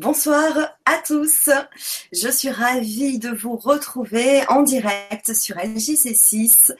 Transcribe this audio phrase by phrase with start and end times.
[0.00, 1.50] Bonsoir à tous.
[2.10, 6.72] Je suis ravie de vous retrouver en direct sur LJC6,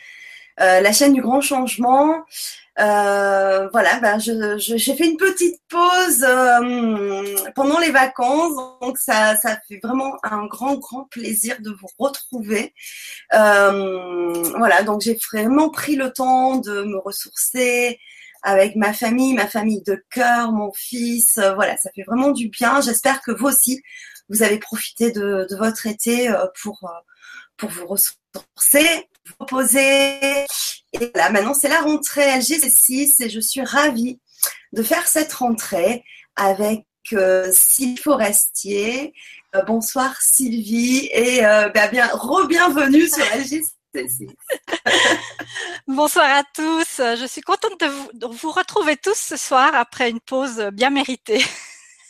[0.60, 2.24] euh, la chaîne du grand changement.
[2.78, 9.58] Euh, voilà, ben j'ai fait une petite pause euh, pendant les vacances, donc ça, ça
[9.68, 12.72] fait vraiment un grand, grand plaisir de vous retrouver.
[13.30, 18.00] voilà, donc j'ai vraiment pris le temps de me ressourcer,
[18.42, 21.38] avec ma famille, ma famille de cœur, mon fils.
[21.38, 22.80] Euh, voilà, ça fait vraiment du bien.
[22.80, 23.82] J'espère que vous aussi,
[24.28, 27.00] vous avez profité de, votre été euh, pour, euh,
[27.56, 30.46] pour vous ressourcer, vous reposer.
[30.92, 34.20] Et là, maintenant, c'est la rentrée LGC6 et je suis ravie
[34.72, 36.04] de faire cette rentrée
[36.36, 36.86] avec
[37.52, 39.12] Sylvie Forestier.
[39.66, 43.79] bonsoir Sylvie et bah, bien re-bienvenue sur LGC6.
[45.86, 46.96] Bonsoir à tous.
[46.98, 51.42] Je suis contente de vous, retrouver tous ce soir après une pause bien méritée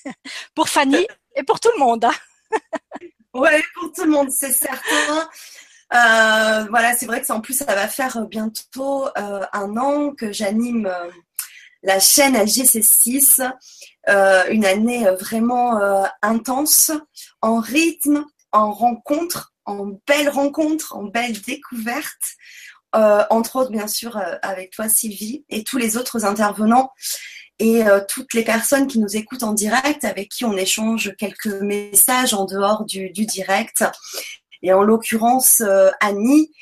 [0.54, 2.04] pour Fanny et pour tout le monde.
[2.04, 2.12] Hein.
[3.34, 5.28] oui, pour tout le monde, c'est certain.
[5.92, 10.32] Euh, voilà, c'est vrai que en plus, ça va faire bientôt euh, un an que
[10.32, 11.10] j'anime euh,
[11.82, 13.50] la chaîne LGC6.
[14.50, 15.80] une année vraiment
[16.20, 16.92] intense,
[17.40, 22.36] en rythme, en rencontre en belles rencontres, en belles découvertes,
[22.96, 26.90] euh, entre autres bien sûr euh, avec toi Sylvie et tous les autres intervenants
[27.60, 31.46] et euh, toutes les personnes qui nous écoutent en direct, avec qui on échange quelques
[31.46, 33.84] messages en dehors du, direct.
[34.62, 35.62] Et en l'occurrence,
[36.00, 36.52] Annie,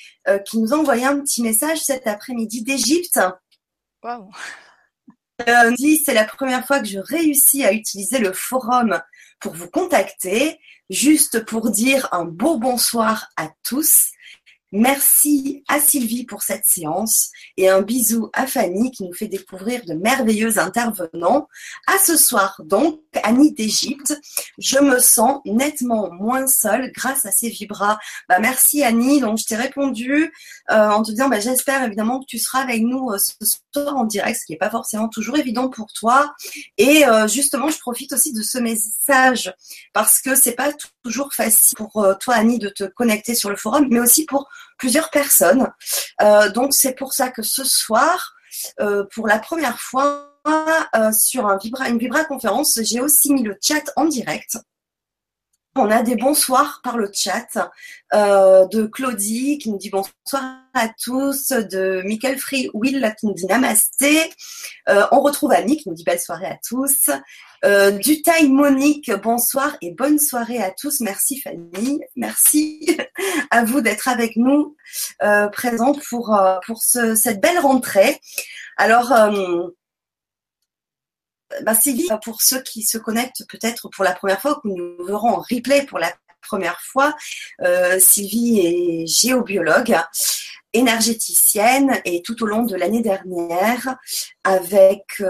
[0.44, 3.18] qui nous a envoyé un petit message cet après-midi d'Égypte.
[4.02, 4.30] Wow.
[5.76, 9.00] dit c'est la première fois que je réussis à utiliser le forum
[9.40, 10.58] pour vous contacter
[10.90, 14.10] juste pour dire un beau bonsoir à tous.
[14.70, 19.82] Merci à Sylvie pour cette séance et un bisou à Fanny qui nous fait découvrir
[19.86, 21.48] de merveilleux intervenants.
[21.86, 24.20] À ce soir donc, Annie d'Égypte,
[24.58, 27.98] je me sens nettement moins seule grâce à ces vibras.
[28.28, 30.30] Bah, merci Annie, donc je t'ai répondu
[30.70, 33.32] euh, en te disant bah, j'espère évidemment que tu seras avec nous euh, ce
[33.72, 36.34] soir en direct, ce qui n'est pas forcément toujours évident pour toi.
[36.76, 39.54] Et euh, justement, je profite aussi de ce message
[39.94, 43.88] parce que c'est pas toujours facile pour toi Annie de te connecter sur le forum,
[43.90, 44.46] mais aussi pour
[44.78, 45.68] plusieurs personnes.
[46.22, 48.34] Euh, donc c'est pour ça que ce soir,
[48.80, 50.24] euh, pour la première fois,
[50.96, 54.56] euh, sur un vibra, une Vibra conférence, j'ai aussi mis le chat en direct.
[55.78, 57.70] On a des bonsoirs par le chat
[58.12, 60.42] de Claudie qui nous dit bonsoir
[60.74, 64.18] à tous, de Michael Free Will qui nous dit namasté.
[64.86, 67.10] on retrouve Annie qui nous dit belle soirée à tous.
[67.64, 71.00] Euh, du taille Monique, bonsoir et bonne soirée à tous.
[71.00, 72.96] Merci Fanny, merci
[73.50, 74.76] à vous d'être avec nous
[75.22, 78.20] euh, présents pour, euh, pour cette belle rentrée.
[78.76, 79.66] Alors, euh,
[81.62, 85.30] bah Sylvie, pour ceux qui se connectent peut-être pour la première fois, que nous verrons
[85.30, 87.14] en replay pour la première fois,
[87.98, 89.96] Sylvie est géobiologue
[90.72, 93.96] énergéticienne et tout au long de l'année dernière,
[94.44, 95.22] avec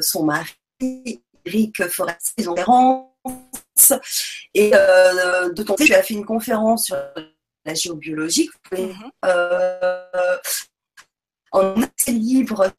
[0.00, 2.46] son mari Eric Forestier
[4.54, 6.96] Et euh, de ton côté, tu as fait une conférence sur
[7.64, 8.50] la géobiologie.
[8.72, 8.92] Mm
[11.52, 12.72] en accès libre,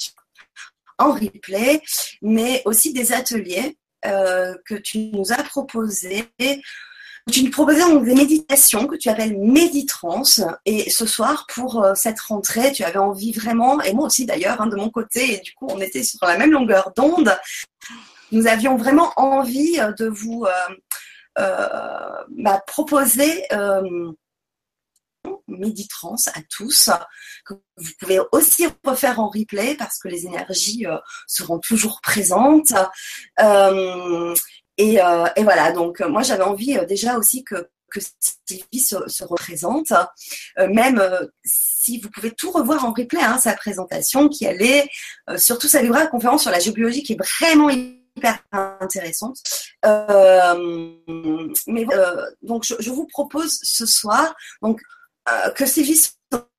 [0.99, 1.81] en replay,
[2.21, 6.25] mais aussi des ateliers euh, que tu nous as proposés.
[7.31, 10.41] Tu nous proposais des méditations que tu appelles Méditrance.
[10.65, 14.67] Et ce soir, pour cette rentrée, tu avais envie vraiment, et moi aussi d'ailleurs, hein,
[14.67, 17.33] de mon côté, et du coup, on était sur la même longueur d'onde,
[18.33, 20.75] nous avions vraiment envie euh, de vous euh,
[21.39, 23.43] euh, bah, proposer
[25.47, 26.89] Méditrans à tous,
[27.45, 30.85] que vous pouvez aussi refaire en replay parce que les énergies
[31.27, 32.73] seront toujours présentes.
[34.77, 37.99] et, voilà, donc moi j'avais envie déjà aussi que, que
[38.47, 39.91] Sylvie se, représente,
[40.57, 41.01] même
[41.43, 44.87] si vous pouvez tout revoir en replay, hein, sa présentation qui allait,
[45.37, 47.69] surtout sa la conférence sur la géobiologie qui est vraiment
[48.15, 49.37] hyper intéressante.
[49.85, 50.91] Euh,
[51.67, 54.85] mais euh, donc je, vous propose ce soir donc euh,
[55.55, 56.09] que Sylvie se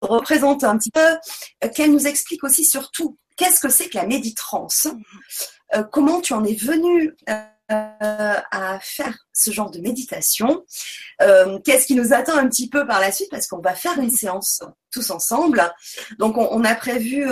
[0.01, 4.89] représente un petit peu, qu'elle nous explique aussi surtout qu'est-ce que c'est que la méditrance,
[5.93, 7.15] comment tu en es venu
[7.69, 10.65] à faire ce genre de méditation.
[11.19, 14.11] Qu'est-ce qui nous attend un petit peu par la suite parce qu'on va faire une
[14.11, 15.75] séance tous ensemble.
[16.19, 17.29] Donc on a prévu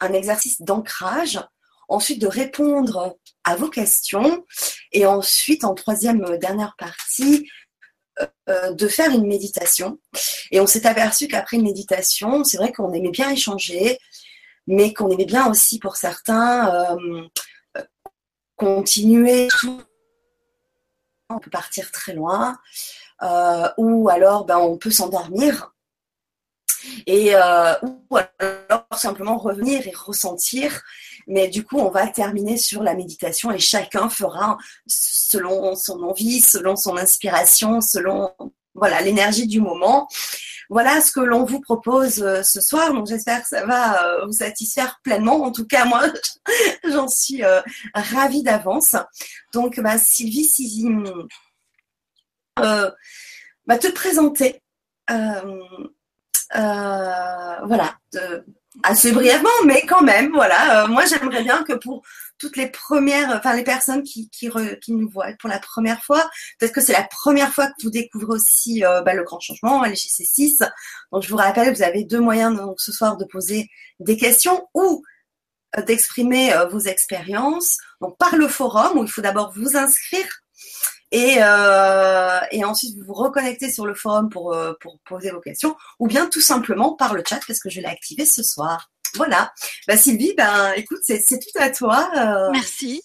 [0.00, 1.40] un exercice d'ancrage
[1.88, 4.44] ensuite de répondre à vos questions
[4.92, 7.65] et ensuite en troisième euh, dernière partie euh, euh,
[8.46, 9.98] de faire une méditation.
[10.50, 13.98] Et on s'est aperçu qu'après une méditation, c'est vrai qu'on aimait bien échanger,
[14.66, 16.98] mais qu'on aimait bien aussi pour certains
[18.56, 19.82] continuer tout.
[21.28, 22.58] On peut partir très loin.
[23.22, 25.74] Euh, ou alors ben, on peut s'endormir
[27.06, 30.82] et euh, ou alors simplement revenir et ressentir.
[31.26, 36.40] Mais du coup, on va terminer sur la méditation et chacun fera selon son envie,
[36.40, 38.30] selon son inspiration, selon
[38.74, 40.08] voilà l'énergie du moment.
[40.68, 42.92] Voilà ce que l'on vous propose euh, ce soir.
[42.92, 45.42] Donc j'espère que ça va euh, vous satisfaire pleinement.
[45.42, 46.02] En tout cas, moi,
[46.84, 47.60] j'en suis euh,
[47.94, 48.96] ravie d'avance.
[49.52, 50.84] Donc, bah, Sylvie, si
[52.58, 52.90] euh,
[53.66, 54.62] bah, te présenter.
[56.54, 57.96] Voilà,
[58.82, 60.86] assez brièvement, mais quand même, voilà.
[60.88, 62.02] moi, j'aimerais bien que pour
[62.38, 64.30] toutes les premières, enfin les personnes qui,
[64.88, 66.28] nous voient pour la première fois.
[66.58, 69.84] Peut-être que c'est la première fois que vous découvrez aussi euh, bah, le grand changement,
[69.84, 70.68] LGC6.
[71.12, 73.68] Donc je vous rappelle, vous avez deux moyens ce soir de poser
[74.00, 75.02] des questions ou
[75.78, 77.78] euh, d'exprimer euh, vos expériences.
[78.18, 80.26] Par le forum où il faut d'abord vous inscrire.
[81.12, 85.76] Et, euh, et, ensuite vous vous reconnectez sur le forum pour, pour poser vos questions,
[86.00, 88.90] ou bien tout simplement par le chat parce que je l'ai activé ce soir.
[89.16, 89.52] Voilà.
[89.88, 92.10] Bah, Sylvie, ben, écoute, c'est tout à toi.
[92.16, 92.50] Euh.
[92.52, 93.02] merci.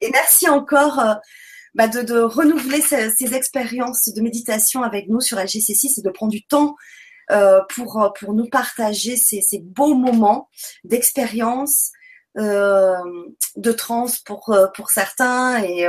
[0.00, 1.14] Et merci encore euh,
[1.74, 6.44] bah, de, renouveler ces, expériences de méditation avec nous sur LGC6 et de prendre du
[6.44, 6.76] temps
[7.30, 10.48] euh, pour, pour nous partager ces, beaux moments
[10.84, 11.92] d'expérience,
[12.36, 15.88] de trans pour, pour certains et,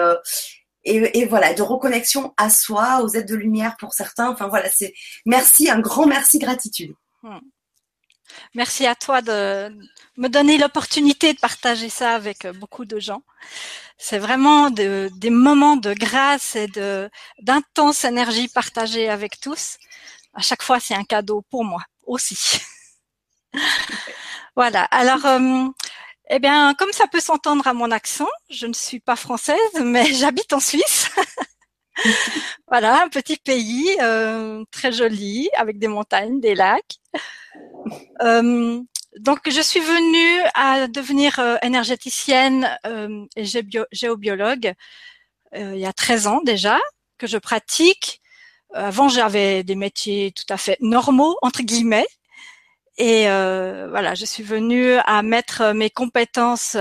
[0.87, 4.29] et, voilà, de reconnexion à soi, aux aides de lumière pour certains.
[4.29, 4.93] Enfin voilà, c'est
[5.25, 6.93] merci, un grand merci, gratitude.
[7.23, 7.39] Hmm.
[8.55, 9.73] Merci à toi de
[10.17, 13.21] me donner l'opportunité de partager ça avec euh, beaucoup de gens.
[13.97, 16.67] C'est vraiment des moments de grâce et
[17.41, 19.77] d'intense énergie partagée avec tous.
[20.33, 22.59] À chaque fois, c'est un cadeau pour moi aussi.
[24.55, 24.83] voilà.
[24.83, 25.67] Alors, euh,
[26.29, 30.13] eh bien, comme ça peut s'entendre à mon accent, je ne suis pas française, mais
[30.13, 31.09] j'habite en Suisse.
[32.67, 36.97] voilà, un petit pays euh, très joli, avec des montagnes, des lacs.
[38.21, 38.81] Euh,
[39.19, 43.45] donc, je suis venue à devenir euh, énergéticienne euh, et
[43.91, 44.73] géobiologue
[45.55, 46.77] il y a 13 ans déjà,
[47.17, 48.21] que je pratique.
[48.73, 52.05] Avant, j'avais des métiers tout à fait normaux, entre guillemets.
[52.97, 56.75] Et euh, voilà, je suis venue à mettre mes compétences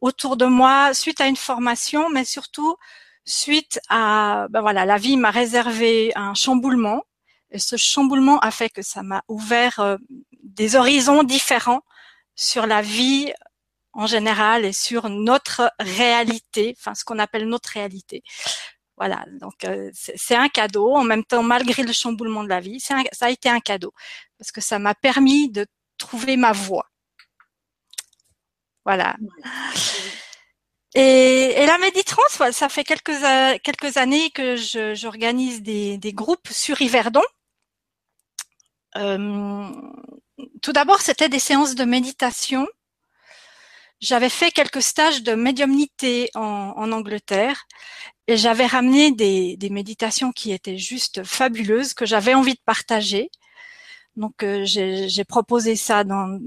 [0.00, 2.76] autour de moi suite à une formation, mais surtout
[3.24, 7.02] suite à, ben voilà, la vie m'a réservé un chamboulement.
[7.50, 9.96] Et ce chamboulement a fait que ça m'a ouvert euh,
[10.42, 11.82] des horizons différents
[12.34, 13.32] sur la vie
[13.92, 18.22] en général et sur notre réalité, enfin ce qu'on appelle notre réalité.
[18.96, 20.94] Voilà, donc euh, c'est un cadeau.
[20.94, 23.92] En même temps, malgré le chamboulement de la vie, ça a été un cadeau
[24.42, 25.66] parce que ça m'a permis de
[25.98, 26.90] trouver ma voie.
[28.84, 29.14] Voilà.
[30.96, 34.56] Et, la Méditrans, ça fait quelques, années que
[34.94, 37.22] j'organise des, groupes sur Yverdon.
[38.96, 39.70] Euh,
[40.60, 42.66] tout d'abord, c'était des séances de méditation.
[44.00, 47.68] J'avais fait quelques stages de médiumnité en, Angleterre
[48.26, 53.30] et j'avais ramené des, méditations qui étaient juste fabuleuses, que j'avais envie de partager.
[54.16, 56.38] Donc, euh, j'ai proposé ça dans,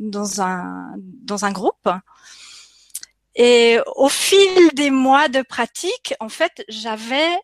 [0.41, 1.89] un, groupe.
[3.35, 7.37] Et au fil des mois de pratique, en fait, j'avais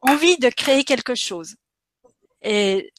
[0.00, 1.56] envie de créer quelque chose.
[2.42, 2.92] Et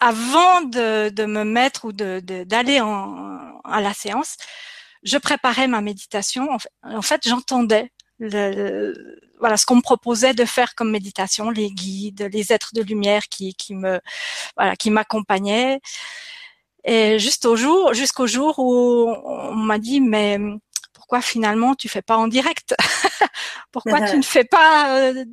[0.00, 4.36] avant de, me mettre ou de, d'aller à la séance,
[5.02, 6.48] je préparais ma méditation.
[6.82, 12.28] En fait, j'entendais le, voilà ce qu'on me proposait de faire comme méditation, les guides,
[12.32, 14.00] les êtres de lumière qui, qui me
[14.56, 15.80] voilà qui m'accompagnaient.
[16.84, 20.38] Et juste au jour, jusqu'au jour où on m'a dit mais
[20.92, 22.74] pourquoi finalement tu fais pas en direct?
[23.72, 25.24] Pourquoi tu ne fais pas euh,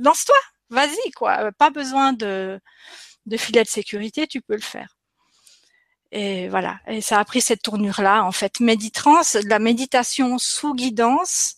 [0.00, 0.36] lance-toi,
[0.70, 2.58] vas-y quoi, pas besoin de
[3.26, 4.96] de filet de sécurité, tu peux le faire.
[6.12, 10.74] Et voilà, et ça a pris cette tournure là en fait, méditrans, la méditation sous
[10.74, 11.56] guidance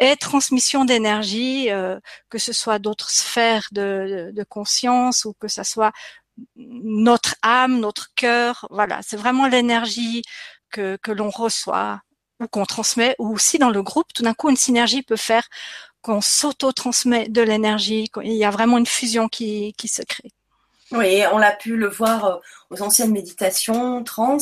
[0.00, 1.98] et transmission d'énergie, euh,
[2.28, 5.92] que ce soit d'autres sphères de, de, conscience ou que ce soit
[6.56, 10.22] notre âme, notre cœur, voilà, c'est vraiment l'énergie
[10.70, 12.00] que, que l'on reçoit
[12.40, 15.48] ou qu'on transmet, ou aussi dans le groupe, tout d'un coup, une synergie peut faire
[16.02, 18.10] qu'on s'auto-transmet de l'énergie.
[18.22, 20.32] Il y a vraiment une fusion qui, qui se crée.
[20.92, 22.36] Oui, on l'a pu le voir euh,
[22.70, 24.38] aux anciennes méditations trans,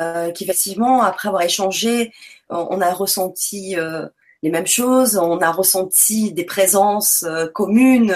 [0.00, 2.12] euh, qu'effectivement, après avoir échangé,
[2.48, 4.08] on a ressenti euh,
[4.42, 8.14] les mêmes choses, on a ressenti des présences euh, communes,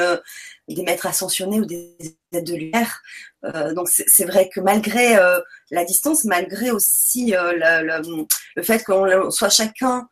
[0.68, 1.96] des maîtres ascensionnés ou des
[2.32, 3.02] aides de lumière.
[3.44, 5.38] Euh, donc c'est vrai que malgré euh,
[5.70, 8.26] la distance, malgré aussi euh, le,
[8.56, 10.08] le, fait qu'on soit chacun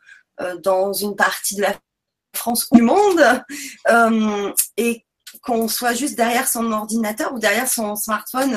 [0.62, 1.74] dans une partie de la
[2.34, 3.22] France ou du monde
[4.76, 5.04] et
[5.42, 8.56] qu'on soit juste derrière son ordinateur ou derrière son smartphone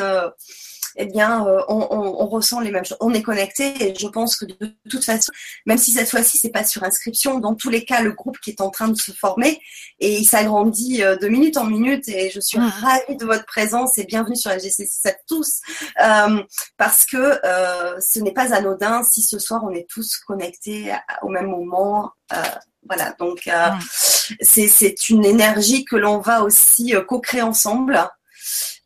[0.98, 2.98] eh bien, euh, on, ressent les mêmes choses.
[3.02, 4.56] On est connecté et je pense que de,
[4.90, 5.32] toute façon,
[5.66, 8.52] même si cette fois-ci c'est pas sur inscription, dans tous les cas, le groupe qui
[8.52, 9.60] est en train de se former
[10.00, 13.98] et il s'agrandit euh, de minute en minute et je suis ravie de votre présence
[13.98, 15.62] et bienvenue sur la GC6 à tous
[16.02, 16.44] euh,
[16.78, 17.40] parce que
[18.00, 22.12] ce n'est pas anodin si ce soir on est tous connectés au même moment.
[22.88, 23.50] voilà, donc
[24.42, 28.10] c'est une énergie que l'on va aussi co-créer ensemble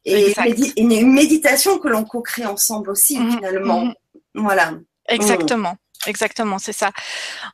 [0.06, 0.34] et,
[0.78, 3.32] une méditation que l'on co-crée ensemble aussi mhm.
[3.32, 3.86] finalement.
[3.86, 3.94] Mhm.
[4.36, 4.74] Voilà.
[5.08, 5.76] Exactement.
[6.08, 6.92] Exactement, c'est ça.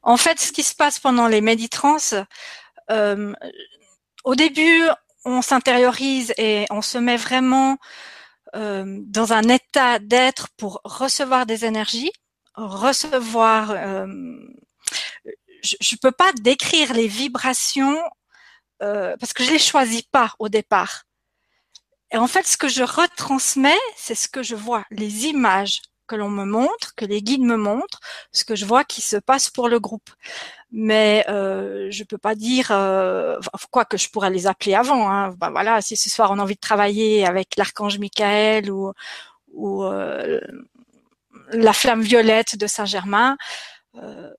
[0.03, 1.97] En fait, ce qui se passe pendant les méditrans,
[2.91, 3.33] euh,
[4.23, 4.83] au début,
[5.25, 7.77] on s'intériorise et on se met vraiment
[8.55, 12.11] euh, dans un état d'être pour recevoir des énergies,
[12.53, 13.71] recevoir.
[13.71, 14.07] Euh,
[15.63, 17.97] je ne peux pas décrire les vibrations
[18.83, 21.04] euh, parce que je les choisis pas au départ.
[22.11, 26.15] Et en fait, ce que je retransmets, c'est ce que je vois, les images que
[26.15, 27.99] l'on me montre, que les guides me montrent,
[28.31, 30.09] ce que je vois qui se passe pour le groupe.
[30.71, 33.39] Mais euh, je peux pas dire euh,
[33.71, 35.09] quoi que je pourrais les appeler avant.
[35.09, 35.31] Hein.
[35.37, 38.93] Ben voilà, si ce soir on a envie de travailler avec l'archange Michael ou,
[39.53, 40.39] ou euh,
[41.51, 43.37] la flamme violette de Saint Germain.
[43.95, 44.31] Euh,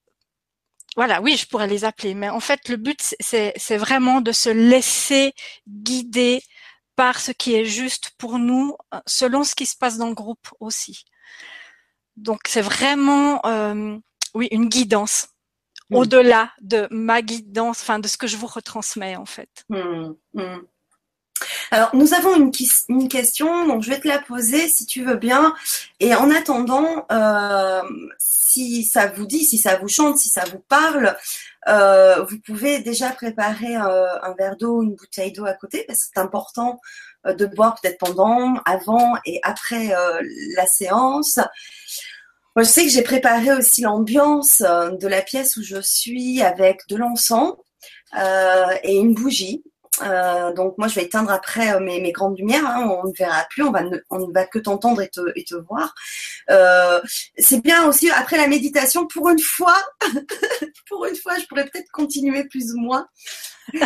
[0.96, 4.48] voilà, oui, je pourrais les appeler, mais en fait, le but, c'est vraiment de se
[4.48, 5.34] laisser
[5.68, 6.42] guider
[6.96, 10.14] par ce qui est juste pour nous, euh, selon ce qui se passe dans le
[10.14, 11.04] groupe aussi.
[12.16, 13.98] Donc c'est vraiment, euh,
[14.34, 15.28] oui, une guidance
[15.90, 15.96] mmh.
[15.96, 19.64] au-delà de ma guidance, enfin de ce que je vous retransmets en fait.
[19.68, 20.56] Mmh, mmh.
[21.70, 25.54] Alors, nous avons une, question, donc je vais te la poser si tu veux bien.
[26.00, 27.82] Et en attendant, euh,
[28.18, 31.16] si ça vous dit, si ça vous chante, si ça vous parle,
[31.68, 36.00] euh, vous pouvez déjà préparer euh, un verre d'eau, une bouteille d'eau à côté, parce
[36.00, 36.80] que c'est important
[37.26, 39.92] de boire peut-être pendant, avant et après
[40.54, 41.40] la séance.
[42.56, 46.94] Je sais que j'ai préparé aussi l'ambiance de la pièce où je suis avec de
[46.94, 47.54] l'encens
[48.14, 49.64] et une bougie.
[50.02, 53.12] Euh, donc moi je vais éteindre après euh, mes, mes, grandes lumières, hein, on ne
[53.16, 55.94] verra plus, on va ne, on ne va que t'entendre et te, et te voir.
[56.50, 57.00] Euh,
[57.38, 59.76] c'est bien aussi après la méditation, pour une fois,
[60.88, 63.06] pour une fois je pourrais peut-être continuer plus ou moins,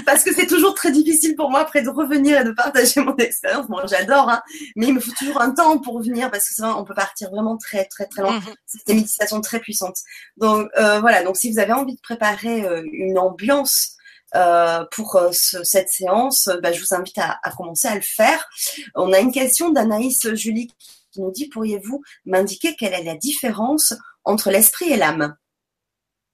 [0.05, 3.17] parce que c'est toujours très difficile pour moi après de revenir et de partager mon
[3.17, 3.69] expérience.
[3.69, 4.43] Moi j'adore, hein,
[4.77, 7.31] mais il me faut toujours un temps pour revenir parce que ça, on peut partir
[7.31, 8.39] vraiment très très très loin.
[8.39, 8.55] Mm-hmm.
[8.67, 9.99] C'est des méditations très puissantes.
[10.37, 13.97] Donc voilà, donc si vous avez envie de préparer une ambiance
[14.35, 18.49] euh, pour euh, cette séance, bah, je vous invite à, commencer à le faire.
[18.95, 20.73] On a une question d'Anaïs Julie
[21.13, 23.95] qui nous dit pourriez-vous m'indiquer quelle est la différence
[24.25, 25.37] entre l'esprit et l'âme?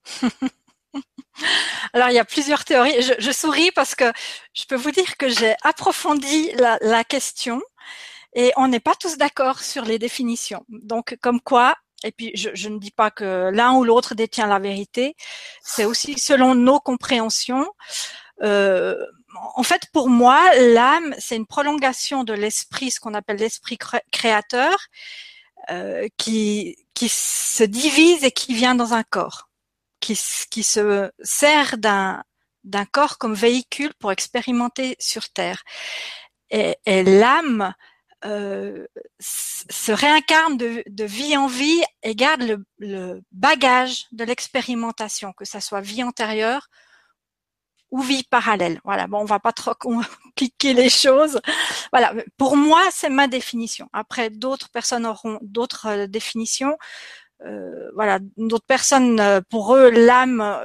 [1.92, 3.02] Alors, il y a plusieurs théories.
[3.18, 4.12] Je, souris parce que
[4.54, 7.60] je peux vous dire que j'ai approfondi la, question
[8.34, 10.64] et on n'est pas tous d'accord sur les définitions.
[10.68, 11.74] Donc, comme quoi,
[12.06, 15.16] et puis je, je ne dis pas que l'un ou l'autre détient la vérité,
[15.62, 17.68] c'est aussi selon nos compréhensions.
[18.42, 18.96] Euh,
[19.54, 23.78] en fait, pour moi, l'âme, c'est une prolongation de l'esprit, ce qu'on appelle l'esprit
[24.10, 24.78] créateur,
[25.70, 29.48] euh, qui, qui se divise et qui vient dans un corps,
[30.00, 30.18] qui,
[30.50, 32.22] qui se sert d'un
[32.66, 35.62] d'un corps comme véhicule pour expérimenter sur Terre.
[36.50, 37.72] Et, et l'âme,
[38.26, 38.87] euh,
[39.21, 45.80] se réincarne de, vie en vie et garde le, bagage de l'expérimentation, que ça soit
[45.80, 46.68] vie antérieure
[47.90, 48.80] ou vie parallèle.
[48.85, 51.40] Voilà, bon, on va pas trop compliquer les choses.
[51.92, 53.88] Voilà, pour moi, c'est ma définition.
[53.92, 56.76] Après, d'autres personnes auront d'autres euh, définitions.
[57.45, 60.59] Euh, voilà, d'autres personnes, pour eux, l'âme,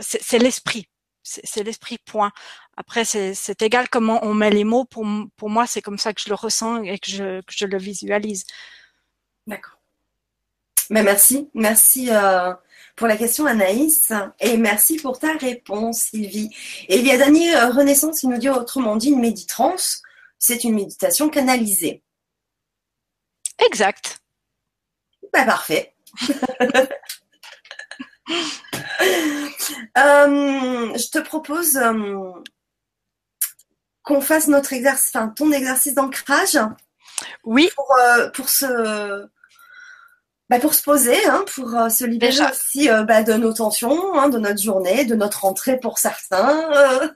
[0.00, 0.88] c'est l'esprit
[1.22, 2.32] c'est l'esprit point.
[2.76, 4.84] Après, c'est égal comment on met les mots.
[4.84, 7.66] Pour, pour moi, c'est comme ça que je le ressens et que je, que je
[7.66, 8.44] le visualise.
[9.46, 9.78] D'accord.
[10.90, 12.52] Mais merci, merci euh,
[12.96, 16.50] pour la question Anaïs et merci pour ta réponse Sylvie.
[16.88, 20.02] Et il y a Daniel euh, Renaissance qui nous dit autrement dit une méditrance,
[20.38, 22.02] c'est une méditation canalisée.
[23.64, 24.20] Exact.
[25.32, 25.94] Bah, parfait.
[29.98, 32.32] Euh, je te propose euh,
[34.02, 36.58] qu'on fasse notre exercice, enfin ton exercice d'ancrage.
[37.44, 37.70] Oui.
[37.74, 39.26] Pour, euh, pour se
[40.48, 44.38] bah, pour se poser, hein, pour se libérer aussi bah, de nos tensions, hein, de
[44.38, 46.68] notre journée, de notre rentrée pour certains.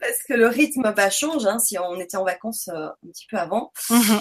[0.00, 3.38] Parce que le rythme va changer hein, si on était en vacances un petit peu
[3.38, 3.72] avant.
[3.90, 4.20] Mhm.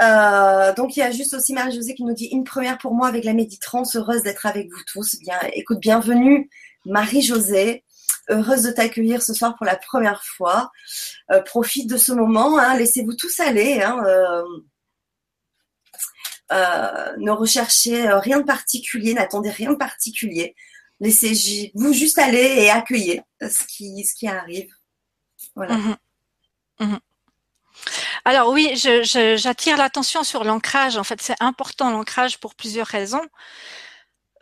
[0.00, 3.08] Euh, donc il y a juste aussi Marie-Josée qui nous dit une première pour moi
[3.08, 5.16] avec la méditrance, heureuse d'être avec vous tous.
[5.20, 6.48] Bien, écoute, bienvenue
[6.84, 7.84] Marie-Josée,
[8.28, 10.70] heureuse de t'accueillir ce soir pour la première fois.
[11.32, 13.82] Euh, profite de ce moment, hein, laissez-vous tous aller.
[13.82, 14.02] Hein,
[16.50, 20.54] euh, ne recherchez rien de particulier, n'attendez rien de particulier.
[21.00, 24.70] Laissez-vous juste aller et accueillir ce qui, arrive.
[25.56, 25.96] Mhm.
[26.80, 27.00] Mhm.
[28.24, 30.96] Alors oui, j'attire l'attention sur l'ancrage.
[30.96, 33.22] En fait, c'est important l'ancrage pour plusieurs raisons.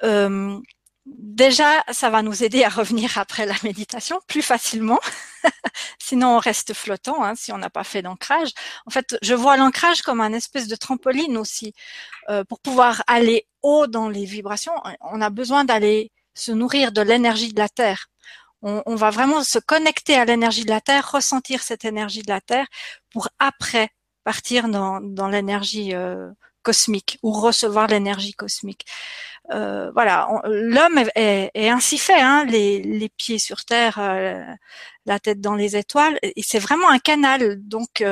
[0.02, 0.58] Euh,
[1.06, 5.00] déjà, ça va nous aider à revenir après la méditation plus facilement.
[5.98, 8.50] Sinon, on reste flottant hein, si on n'a pas fait d'ancrage.
[8.86, 11.72] En fait, je vois l'ancrage comme un espèce de trampoline aussi.
[12.30, 17.00] Euh, pour pouvoir aller haut dans les vibrations, on a besoin d'aller se nourrir de
[17.00, 18.08] l'énergie de la Terre.
[18.62, 22.40] On, va vraiment se connecter à l'énergie de la Terre, ressentir cette énergie de la
[22.40, 22.66] Terre
[23.10, 23.90] pour après
[24.24, 26.30] partir dans, l'énergie euh,
[26.62, 28.86] cosmique ou recevoir l'énergie cosmique.
[29.52, 34.42] Euh, voilà, l'homme est, ainsi fait, hein, les, pieds sur terre, euh,
[35.04, 37.56] la tête dans les étoiles, et c'est vraiment un canal.
[37.60, 38.02] Donc,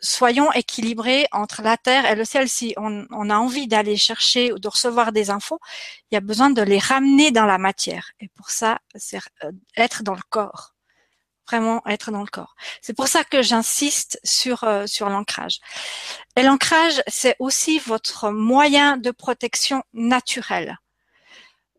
[0.00, 2.48] soyons équilibrés entre la terre et le ciel.
[2.48, 5.58] Si on, a envie d'aller chercher ou de recevoir des infos,
[6.10, 8.10] il y a besoin de les ramener dans la matière.
[8.20, 9.20] Et pour ça, c'est
[9.76, 10.74] être dans le corps
[11.46, 12.54] vraiment être dans le corps.
[12.80, 15.60] C'est pour ça que j'insiste sur euh, sur l'ancrage.
[16.36, 20.78] Et l'ancrage, c'est aussi votre moyen de protection naturelle.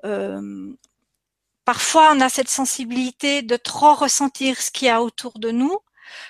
[0.05, 0.71] Euh,
[1.65, 5.77] parfois, on a cette sensibilité de trop ressentir ce qu'il y a autour de nous,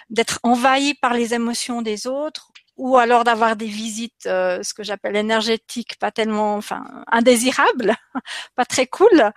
[0.10, 4.84] d'être envahi par les émotions des autres ou alors d'avoir des visites, euh, ce que
[4.84, 7.96] j'appelle énergétiques, pas tellement, enfin, indésirables,
[8.56, 9.32] pas très cool.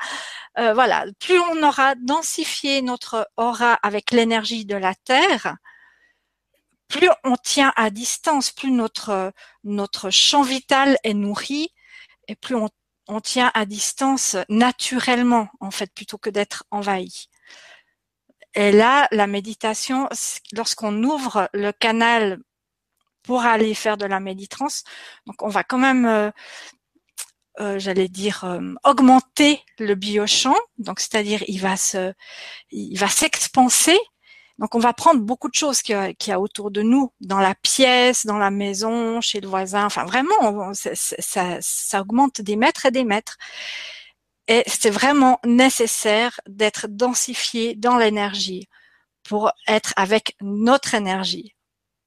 [0.59, 5.57] Euh, voilà, plus on aura densifié notre aura avec l'énergie de la Terre,
[6.88, 11.73] plus on tient à distance, plus notre notre champ vital est nourri,
[12.28, 12.68] et plus on,
[13.09, 17.28] on tient à distance naturellement, en fait, plutôt que d'être envahi.
[18.54, 20.08] Et là, la méditation,
[20.52, 22.39] lorsqu'on ouvre le canal
[23.28, 24.84] pour aller faire de la méditrance.
[25.26, 26.30] Donc on va quand même, euh,
[27.61, 30.56] euh, j'allais dire, euh, augmenter le biochamp.
[30.78, 32.15] Donc c'est-à-dire il va se,
[32.71, 33.99] il va s'expanser.
[34.58, 37.54] Donc on va prendre beaucoup de choses qu'il y, a autour de nous, dans la
[37.54, 39.84] pièce, dans la maison, chez le voisin.
[39.84, 43.37] Enfin vraiment, ça, ça, ça augmente des mètres et des mètres.
[44.49, 48.69] Et c'est vraiment nécessaire d'être densifié dans l'énergie
[49.23, 51.54] pour être avec notre énergie,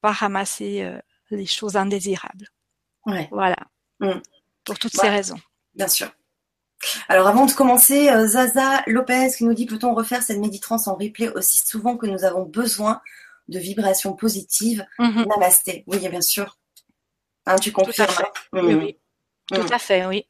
[0.01, 0.91] pas ramasser
[1.30, 2.47] les choses indésirables.
[3.32, 3.58] Voilà.
[3.99, 4.19] Mm.
[4.63, 5.39] Pour toutes ces raisons.
[5.75, 6.12] Bien sûr.
[7.08, 10.95] Alors avant de commencer, euh, Zaza Lopez qui nous dit peut-on refaire cette méditrance en
[10.95, 13.01] replay aussi souvent que nous avons besoin
[13.47, 14.86] de vibrations positives?
[14.97, 15.27] Mm-hmm.
[15.27, 15.84] Namasté.
[15.88, 16.58] Oui, bien sûr.
[17.45, 18.08] Hein, tu confirmes.
[18.08, 18.32] Tout à fait.
[18.54, 18.97] Oui, oui.
[19.51, 19.62] Mm.
[19.62, 20.25] Tout à fait, oui.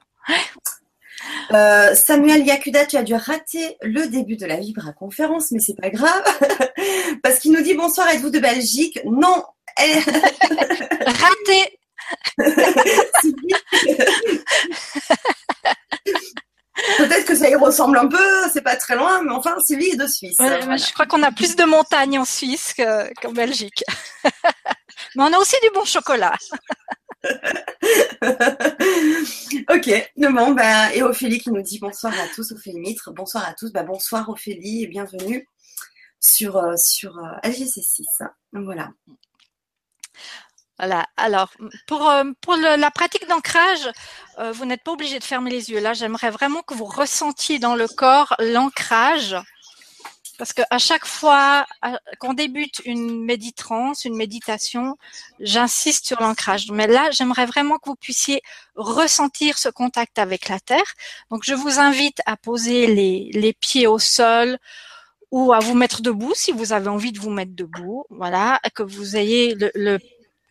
[1.52, 5.76] Euh, Samuel Yakuda, tu as dû rater le début de la Vibra conférence, mais c'est
[5.76, 6.24] pas grave,
[7.24, 9.00] parce qu'il nous dit bonsoir, êtes-vous de Belgique?
[9.06, 9.44] Non,
[11.06, 11.80] Raté.
[16.98, 19.98] Peut-être que ça y ressemble un peu, c'est pas très loin, mais enfin, Sylvie est
[19.98, 20.38] de Suisse.
[20.40, 22.74] Je crois qu'on a plus de montagnes en Suisse
[23.22, 23.84] qu'en Belgique.
[25.16, 26.34] mais on a aussi du bon chocolat.
[29.74, 33.54] Ok, bon, bah, et Ophélie qui nous dit bonsoir à tous, Ophélie Mitre, bonsoir à
[33.54, 35.48] tous, bah, bonsoir Ophélie et bienvenue
[36.20, 38.06] sur, euh, euh, LGC6.
[38.54, 38.90] Voilà.
[40.78, 41.06] Voilà.
[41.16, 41.54] Alors,
[41.88, 43.90] pour, euh, la pratique d'ancrage,
[44.54, 45.80] vous n'êtes pas obligé de fermer les yeux.
[45.80, 49.36] Là, j'aimerais vraiment que vous ressentiez dans le corps l'ancrage.
[50.42, 51.68] Parce qu'à chaque fois
[52.18, 54.98] qu'on débute une méditrance, une méditation,
[55.40, 56.72] j'insiste sur l'ancrage.
[56.72, 58.42] Mais là, j'aimerais vraiment que vous puissiez
[58.74, 60.96] ressentir ce contact avec la terre.
[61.30, 64.58] Donc, je vous invite à poser les, pieds au sol
[65.30, 68.08] ou à vous mettre debout si vous avez envie de vous mettre debout.
[68.10, 70.00] Voilà, que vous ayez le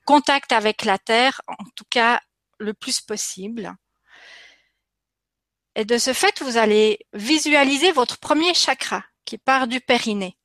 [0.04, 2.20] contact avec la terre, en tout cas
[2.60, 3.74] le plus possible.
[5.74, 10.36] Et de ce fait, vous allez visualiser votre premier chakra qui part du périnée.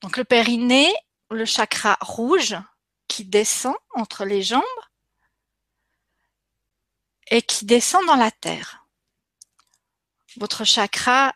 [0.00, 0.92] Donc le périnée,
[1.30, 2.56] le chakra rouge
[3.08, 4.62] qui descend entre les jambes
[7.30, 8.86] et qui descend dans la terre.
[10.36, 11.34] Votre chakra,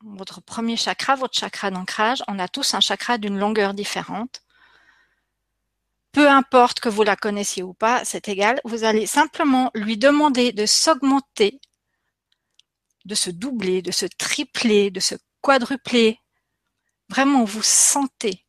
[0.00, 4.42] votre premier chakra, votre chakra d'ancrage, on a tous un chakra d'une longueur différente
[6.12, 10.52] peu importe que vous la connaissiez ou pas, c'est égal, vous allez simplement lui demander
[10.52, 11.60] de s'augmenter,
[13.04, 16.18] de se doubler, de se tripler, de se quadrupler.
[17.08, 18.46] Vraiment, vous sentez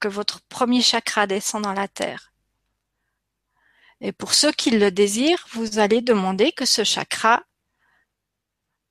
[0.00, 2.32] que votre premier chakra descend dans la terre
[4.04, 7.44] Et pour ceux qui le désirent, vous allez demander que ce chakra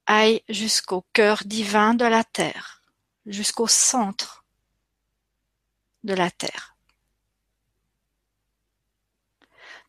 [0.05, 2.81] aille jusqu'au cœur divin de la Terre,
[3.25, 4.45] jusqu'au centre
[6.05, 6.77] de la Terre.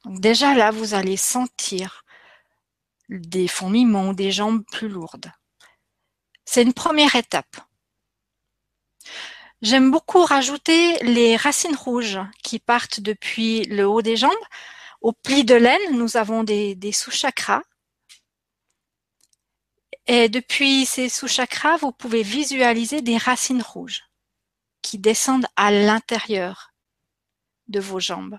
[0.04, 2.01] Donc déjà là, vous allez sentir
[3.08, 5.32] des fourmillements ou des jambes plus lourdes.
[6.44, 7.56] C'est une première étape.
[9.62, 14.32] J'aime beaucoup rajouter les racines rouges qui partent depuis le haut des jambes.
[15.00, 17.62] Au pli de l'aine, nous avons des, sous-chakras.
[20.06, 24.02] Et depuis ces sous-chakras, vous pouvez visualiser des racines rouges
[24.82, 26.72] qui descendent à l'intérieur
[27.68, 28.38] de vos jambes.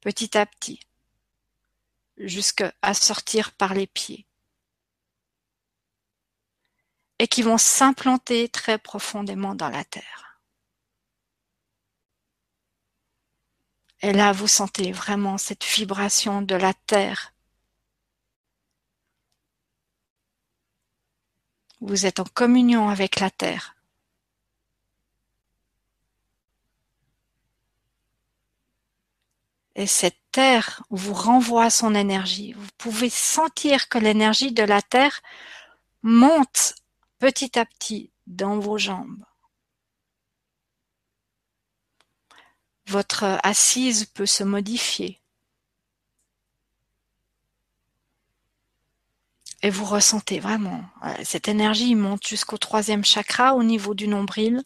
[0.00, 0.80] Petit à petit,
[2.16, 4.26] jusqu'à sortir par les pieds
[7.18, 10.40] et qui vont s'implanter très profondément dans la terre.
[14.00, 17.32] Et là, vous sentez vraiment cette vibration de la terre.
[21.80, 23.76] Vous êtes en communion avec la terre.
[29.82, 32.52] Et cette terre vous renvoie son énergie.
[32.52, 35.20] Vous pouvez sentir que l'énergie de la terre
[36.02, 36.76] monte
[37.18, 39.24] petit à petit dans vos jambes.
[42.86, 45.20] Votre assise peut se modifier.
[49.62, 54.62] Et vous ressentez vraiment, euh, cette énergie monte jusqu'au troisième chakra au niveau du nombril.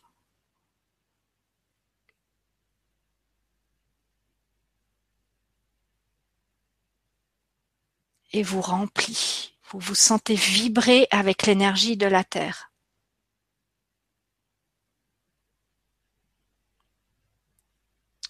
[8.33, 9.55] Et vous remplit.
[9.71, 12.71] Vous vous sentez vibrer avec l'énergie de la Terre.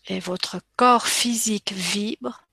[0.09, 2.47] Et votre corps physique vibre,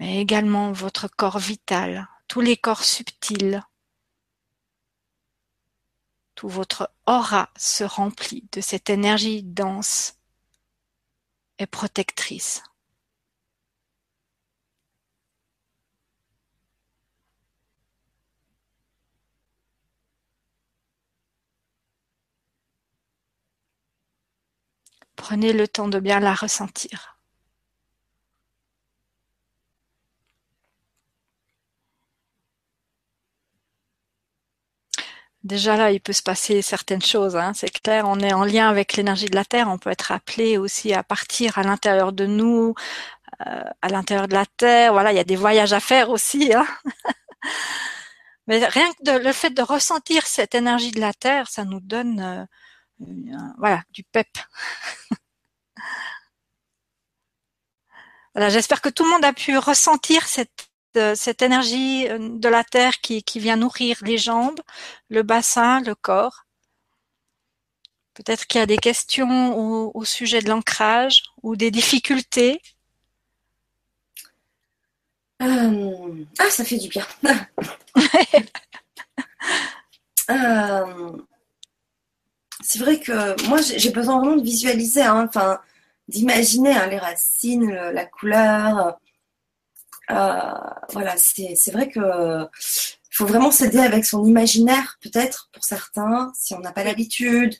[0.00, 3.62] mais également votre corps vital, tous les corps subtils.
[6.34, 10.16] Tout votre aura se remplit de cette énergie dense
[11.58, 12.62] et protectrice.
[25.16, 27.16] Prenez le temps de bien la ressentir.
[35.46, 38.04] Déjà là, il peut se passer certaines choses, hein, c'est clair.
[38.08, 39.68] On est en lien avec l'énergie de la Terre.
[39.68, 42.74] On peut être appelé aussi à partir à l'intérieur de nous,
[43.46, 44.92] euh, à l'intérieur de la Terre.
[44.92, 46.54] Voilà, il y a des voyages à faire aussi.
[46.54, 46.66] Hein.
[48.48, 52.20] Mais rien que le fait de ressentir cette énergie de la Terre, ça nous donne
[52.20, 52.44] euh,
[53.58, 54.28] voilà, du pep.
[58.34, 62.48] voilà, j'espère que tout le monde a pu ressentir cette, euh, cette énergie euh, de
[62.48, 64.60] la terre qui, qui vient nourrir les jambes,
[65.10, 66.46] le bassin, le corps.
[68.14, 72.62] Peut-être qu'il y a des questions au, au sujet de l'ancrage ou des difficultés.
[75.42, 77.06] Euh, ah, ça fait du bien.
[80.30, 81.12] euh,
[82.66, 85.60] c'est vrai que moi, j'ai besoin vraiment de visualiser, hein, enfin,
[86.08, 88.98] d'imaginer hein, les racines, la couleur.
[90.10, 90.40] Euh,
[90.92, 92.00] voilà, c'est vrai que
[93.10, 97.54] faut vraiment s'aider avec son imaginaire, peut-être pour certains, si on n'a pas l'habitude.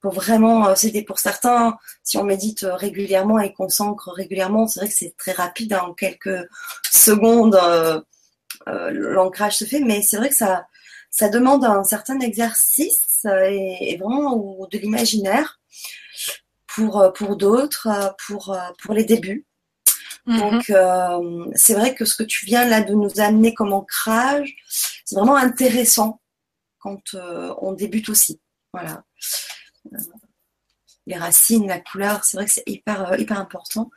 [0.00, 4.80] Pour vraiment euh, s'aider pour certains, si on médite régulièrement et qu'on s'ancre régulièrement, c'est
[4.80, 6.46] vrai que c'est très rapide, hein, en quelques
[6.90, 8.00] secondes, euh,
[8.90, 10.66] l'ancrage se fait, mais c'est vrai que ça,
[11.14, 15.60] ça demande un certain exercice et, vraiment ou de l'imaginaire
[16.66, 17.88] pour, pour d'autres,
[18.26, 19.46] pour, pour les débuts.
[20.26, 20.38] Mhm.
[20.38, 24.56] Donc, euh, c'est vrai que ce que tu viens là de nous amener comme ancrage,
[25.04, 26.20] c'est vraiment intéressant
[26.78, 28.40] quand euh, on débute aussi.
[28.72, 29.04] Voilà.
[29.92, 29.98] Euh,
[31.06, 33.90] les racines, la couleur, c'est vrai que c'est hyper, hyper important.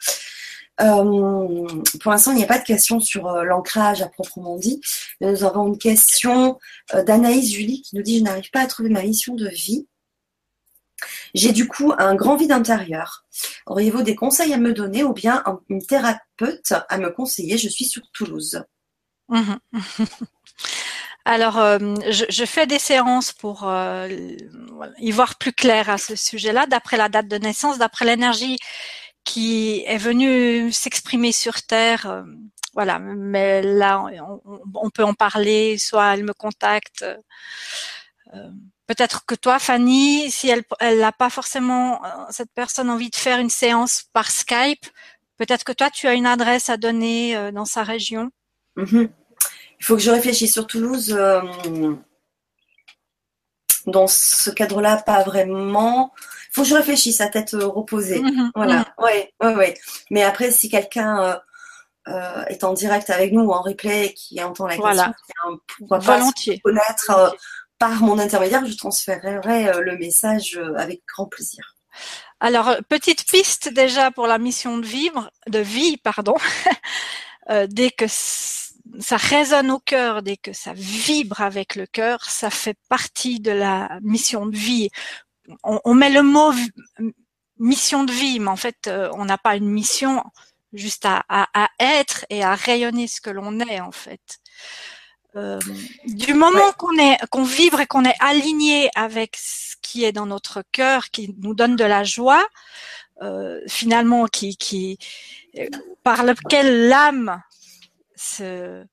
[0.79, 1.67] Euh,
[2.01, 4.81] pour l'instant, il n'y a pas de question sur euh, l'ancrage à proprement dit.
[5.21, 6.59] nous avons une question
[6.93, 9.87] euh, d'Anaïs Julie qui nous dit Je n'arrive pas à trouver ma mission de vie.
[11.33, 13.25] J'ai du coup un grand vide intérieur.
[13.65, 17.57] Auriez-vous des conseils à me donner ou bien une thérapeute à me conseiller?
[17.57, 18.63] Je suis sur Toulouse.
[19.29, 19.59] Mhm.
[21.25, 23.69] Alors, je, fais des séances pour
[24.97, 28.57] y voir plus clair à ce sujet-là, d'après la date de naissance, d'après l'énergie
[29.27, 32.05] qui est venu s'exprimer sur Terre.
[32.09, 32.23] Euh,
[32.73, 34.05] voilà, mais là,
[34.73, 37.03] on, peut en parler, soit elle me contacte.
[38.33, 38.49] Euh,
[38.85, 43.49] peut-être que toi, Fanny, si elle n'a pas forcément cette personne envie de faire une
[43.49, 44.85] séance par Skype,
[45.37, 48.29] peut-être que toi, tu as une adresse à donner dans sa région.
[48.75, 49.09] Mhm.
[49.79, 51.17] Il faut que je réfléchisse sur Toulouse.
[53.87, 56.13] dans ce cadre-là, pas vraiment.
[56.57, 58.19] Faut que je réfléchisse à tête reposée.
[58.19, 58.51] Mhm.
[58.55, 58.83] Voilà.
[58.97, 59.77] Ouais, ouais, ouais.
[60.09, 61.39] Mais après, si quelqu'un
[62.07, 65.13] euh, est en direct avec nous ou en replay qui entend la question,
[65.77, 66.59] pourquoi pas Volontiers.
[66.61, 67.29] connaître euh,
[67.77, 71.75] par mon intermédiaire, je transférerai euh, le message avec grand plaisir.
[72.39, 76.37] Alors, petite piste déjà pour la mission de vivre, de vie, pardon.
[77.67, 82.77] dès que ça résonne au cœur, dès que ça vibre avec le cœur, ça fait
[82.89, 84.89] partie de la mission de vie.
[85.63, 86.51] On, on met le mot
[87.59, 90.23] mission de vie, mais en fait, on n'a pas une mission
[90.73, 94.39] juste à, à, être et à rayonner ce que l'on est en fait.
[95.35, 95.59] Euh,
[96.05, 100.25] du moment qu'on est qu'on vibre et qu'on est aligné avec ce qui est dans
[100.25, 102.47] notre cœur, qui nous donne de la joie,
[103.21, 104.97] euh, finalement, qui, qui
[106.03, 107.41] par lequel l'âme
[108.15, 108.83] se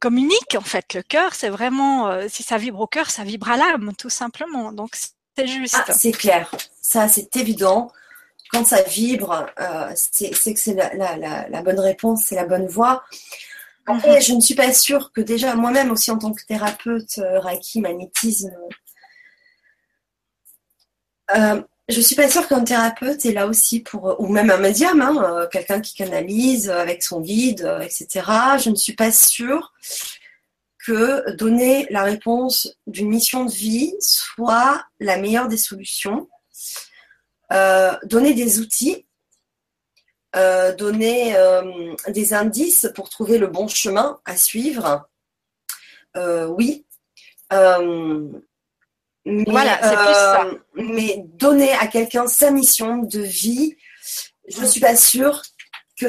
[0.00, 0.94] communique en fait.
[0.94, 4.10] Le cœur, c'est vraiment euh, si ça vibre au cœur, ça vibre à l'âme, tout
[4.10, 4.72] simplement.
[4.72, 4.96] Donc
[5.36, 5.76] c'est juste.
[5.76, 7.90] Ah, c'est clair, ça c'est évident
[8.52, 13.02] quand ça vibre, euh, c'est que c'est la, bonne réponse, c'est la bonne voie.
[13.86, 14.22] Après, mhm.
[14.22, 17.80] je ne suis pas sûre que déjà moi-même aussi en tant que thérapeute, euh, Reiki,
[17.80, 18.52] magnétisme,
[21.34, 24.58] euh, je ne suis pas sûre qu'un thérapeute est là aussi pour, ou même un
[24.58, 28.06] médium, hein, quelqu'un qui canalise avec son guide, etc.
[28.62, 29.72] Je ne suis pas sûre
[30.84, 36.28] que donner la réponse d'une mission de vie soit la meilleure des solutions.
[37.52, 39.06] Euh, donner des outils,
[40.36, 45.06] euh, donner euh, des indices pour trouver le bon chemin à suivre.
[46.16, 46.86] oui.
[49.24, 50.50] Mais, voilà, c'est plus ça.
[50.74, 53.76] Mais donner à quelqu'un sa mission de vie,
[54.48, 55.42] je ne suis pas sûre
[55.96, 56.06] que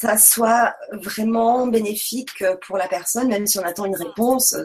[0.00, 4.56] ça soit vraiment bénéfique pour la personne, même si on attend une réponse.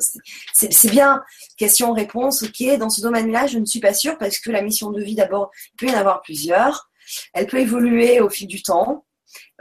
[0.54, 1.22] C'est bien,
[1.58, 2.78] question-réponse, ok.
[2.78, 5.52] Dans ce domaine-là, je ne suis pas sûre parce que la mission de vie, d'abord,
[5.74, 6.90] il peut y en avoir plusieurs.
[7.34, 9.04] Elle peut évoluer au fil du temps.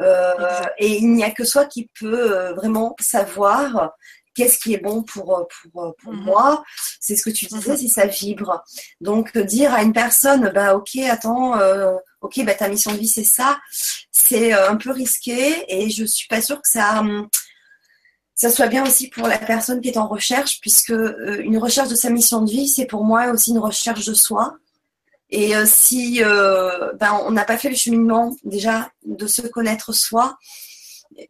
[0.00, 3.94] Euh, et il n'y a que soi qui peut euh, vraiment savoir
[4.34, 6.24] qu'est-ce qui est bon pour, pour, pour mhm.
[6.24, 6.64] moi
[7.00, 7.76] C'est ce que tu disais, mhm.
[7.76, 8.64] si ça vibre.
[9.00, 13.08] Donc, dire à une personne, bah, ok, attends, euh, ok, bah, ta mission de vie,
[13.08, 13.58] c'est ça,
[14.10, 17.28] c'est euh, un peu risqué et je suis pas sûre que ça, hum,
[18.34, 21.88] ça soit bien aussi pour la personne qui est en recherche, puisque euh, une recherche
[21.88, 24.56] de sa mission de vie, c'est pour moi aussi une recherche de soi.
[25.30, 30.38] Et si ben, on n'a pas fait le cheminement déjà de se connaître soi,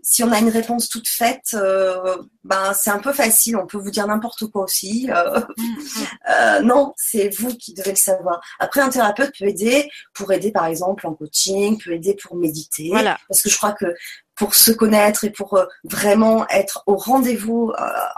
[0.03, 3.57] si on a une réponse toute faite, euh, ben c'est un peu facile.
[3.57, 5.11] On peut vous dire n'importe quoi aussi.
[5.11, 6.07] Euh, mm-hmm.
[6.31, 8.41] euh, non, c'est vous qui devez le savoir.
[8.59, 12.89] Après, un thérapeute peut aider pour aider, par exemple, en coaching, peut aider pour méditer.
[12.91, 13.19] Voilà.
[13.29, 13.95] Parce que je crois que
[14.35, 17.73] pour se connaître et pour vraiment être au rendez-vous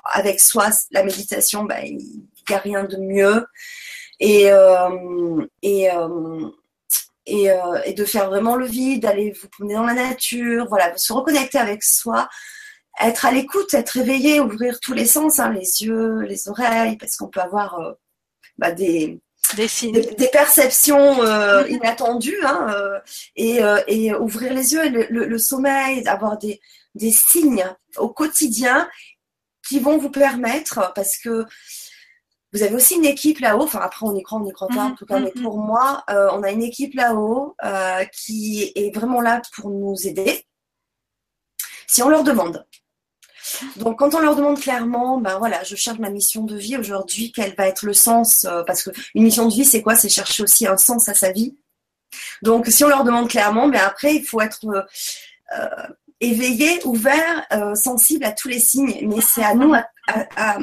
[0.04, 3.46] avec soi, la méditation, ben, il n'y a rien de mieux.
[4.18, 4.50] Et,
[5.62, 5.90] et
[7.28, 11.12] euh, et, de faire vraiment le vide, d'aller vous promener dans la nature, voilà, se
[11.12, 12.28] reconnecter avec soi,
[13.02, 17.16] être à l'écoute, être réveillé, ouvrir tous les sens, hein, les yeux, les oreilles, parce
[17.16, 17.92] qu'on peut avoir euh,
[18.58, 19.20] bah, des,
[19.56, 19.92] des, signes.
[19.92, 22.74] des, perceptions euh, inattendues, hein,
[23.34, 26.60] et, et, ouvrir les yeux, le, le, sommeil, avoir des,
[26.94, 28.88] des signes au quotidien
[29.68, 31.44] qui vont vous permettre, parce que
[32.56, 34.84] vous avez aussi une équipe là-haut, enfin après on y croit, on y croit pas
[34.84, 35.42] en mhm, tout cas, mais mhm.
[35.42, 39.94] pour moi, euh, on a une équipe là-haut euh, qui est vraiment là pour nous
[40.06, 40.42] aider
[41.86, 42.66] si on leur demande.
[43.76, 47.30] Donc quand on leur demande clairement, ben voilà, je cherche ma mission de vie aujourd'hui,
[47.30, 49.94] quel va être le sens euh, Parce qu'une mission de vie, c'est quoi?
[49.94, 51.56] C'est chercher aussi un sens à sa vie.
[52.42, 54.86] Donc si on leur demande clairement, ben après il faut être
[56.20, 59.06] éveillé, ouvert, sensible à tous les signes.
[59.06, 59.84] Mais c'est à nous à,
[60.36, 60.58] à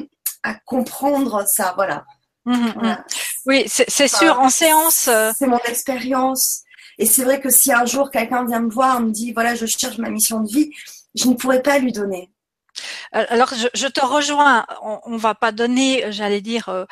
[0.65, 1.73] comprendre ça.
[1.75, 2.05] Voilà.
[2.45, 3.03] Mhm, mhm.
[3.45, 4.39] Oui, c'est sûr.
[4.39, 6.61] En séance, euh, c'est mon expérience.
[6.97, 9.65] Et c'est vrai que si un jour quelqu'un vient me voir, me dit voilà, je
[9.65, 10.71] cherche ma mission de vie,
[11.15, 12.31] je ne pourrais pas lui donner.
[13.15, 14.65] Euh, alors, je, te rejoins.
[14.81, 16.85] On, ne va pas donner, j'allais dire, euh,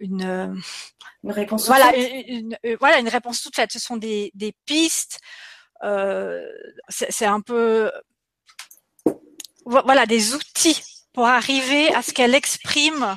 [0.00, 0.62] une,
[1.22, 1.66] une réponse.
[1.66, 3.72] Voilà, une, voilà, une réponse toute faite.
[3.72, 5.20] Ce sont des, des pistes.
[6.88, 7.90] c'est un peu,
[9.64, 13.16] voilà, des outils pour arriver à ce qu'elle exprime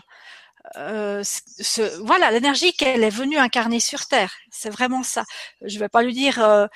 [0.78, 4.34] euh, ce, voilà l'énergie qu'elle est venue incarner sur Terre.
[4.52, 5.24] C'est vraiment ça.
[5.62, 6.68] Je vais pas lui dire euh,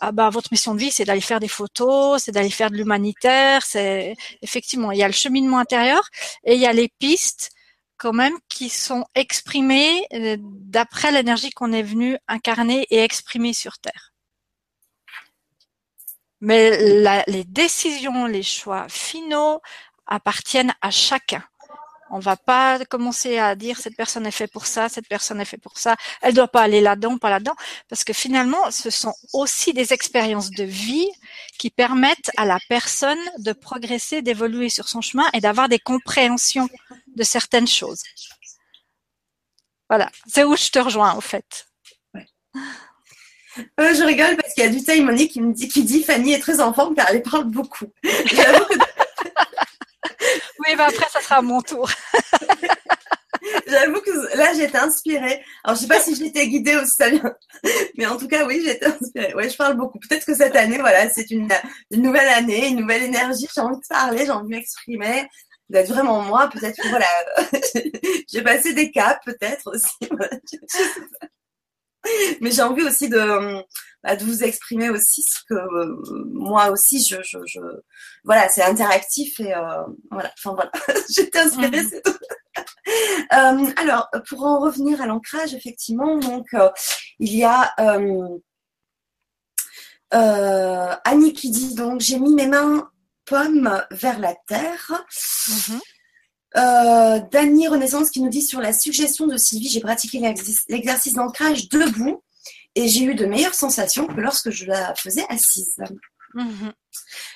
[0.00, 2.76] ah bah votre mission de vie c'est d'aller faire des photos, c'est d'aller faire de
[2.76, 3.62] l'humanitaire.
[3.64, 6.08] C'est effectivement il y a le cheminement intérieur
[6.44, 7.50] et il y a les pistes
[7.98, 13.78] quand même qui sont exprimés euh, d'après l'énergie qu'on est venu incarner et exprimer sur
[13.78, 14.12] Terre.
[16.40, 19.60] Mais les décisions, les choix finaux
[20.06, 21.42] appartiennent à chacun.
[22.10, 25.44] On va pas commencer à dire cette personne est faite pour ça, cette personne est
[25.44, 27.56] faite pour ça, elle doit pas aller là-dedans, pas là-dedans,
[27.88, 31.08] parce que finalement, ce sont aussi des expériences de vie
[31.58, 36.68] qui permettent à la personne de progresser, d'évoluer sur son chemin et d'avoir des compréhensions
[37.16, 38.02] de certaines choses.
[39.88, 41.66] Voilà, c'est où je te rejoins en fait.
[43.56, 46.40] je rigole parce qu'il y a du Monique qui me dit, qui dit Fanny est
[46.40, 47.86] très en forme car elle parle beaucoup.
[50.68, 51.90] oui, bah après, ça sera mon tour.
[53.66, 55.42] J'avoue que là, j'étais inspirée.
[55.64, 57.20] Alors, je sais pas si j'étais guidée aussi,
[57.96, 59.34] mais en tout cas, oui, j'étais inspirée.
[59.34, 59.98] Ouais, je parle beaucoup.
[59.98, 61.48] Peut-être que cette année, voilà, c'est une,
[61.92, 63.46] nouvelle année, une nouvelle énergie.
[63.54, 65.28] J'ai envie de parler, j'ai envie de m'exprimer,
[65.68, 66.48] d'être vraiment moi.
[66.48, 67.06] Peut-être que voilà,
[68.28, 70.08] j'ai passé des caps, peut-être aussi.
[72.40, 73.62] mais j'ai envie aussi de,
[74.06, 75.96] bah, de vous exprimer aussi ce que euh,
[76.32, 77.60] moi aussi je, je, je...
[78.24, 80.70] voilà c'est interactif et euh, voilà enfin voilà
[81.10, 81.88] j'étais inspirée mhm.
[81.90, 82.16] c'est tout
[83.32, 86.46] euh, alors pour en revenir à l'ancrage effectivement donc
[87.18, 87.72] il y a
[91.04, 92.88] Annie qui dit donc j'ai mis mes mains
[93.24, 95.04] pommes vers la terre
[95.48, 95.80] mhm.
[96.56, 100.20] Euh, Dany Renaissance qui nous dit sur la suggestion de Sylvie, j'ai pratiqué
[100.68, 102.22] l'exercice d'ancrage debout
[102.74, 105.76] et j'ai eu de meilleures sensations que lorsque je la faisais assise.
[106.34, 106.72] Mhm.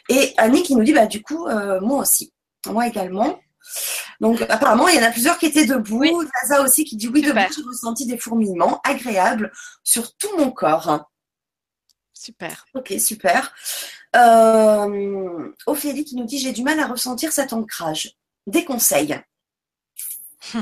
[0.09, 2.33] Et Annie qui nous dit, bah, du coup, euh, moi aussi,
[2.66, 3.40] moi également.
[4.20, 6.00] Donc apparemment, il y en a plusieurs qui étaient debout.
[6.00, 6.12] Oui.
[6.61, 9.52] aussi qui dit oui, debout, j'ai ressenti des fourmillements agréables
[9.85, 11.06] sur tout mon corps.
[12.12, 12.66] Super.
[12.74, 13.54] Ok, super.
[14.16, 18.16] Euh, Ophélie qui nous dit j'ai du mal à ressentir cet ancrage
[18.50, 19.18] des conseils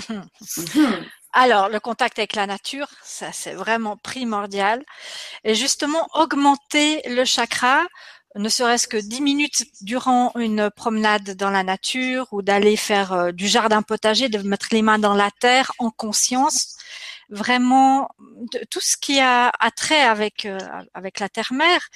[1.32, 4.84] Alors, le contact avec la nature, ça c'est vraiment primordial.
[5.44, 7.84] Et justement, augmenter le chakra,
[8.34, 13.32] ne serait-ce que 10 minutes durant une promenade dans la nature ou d'aller faire euh,
[13.32, 16.76] du jardin potager, de mettre les mains dans la terre en conscience,
[17.30, 18.08] vraiment
[18.70, 20.58] tout ce qui a, trait avec, euh,
[20.94, 21.88] avec la terre-mère,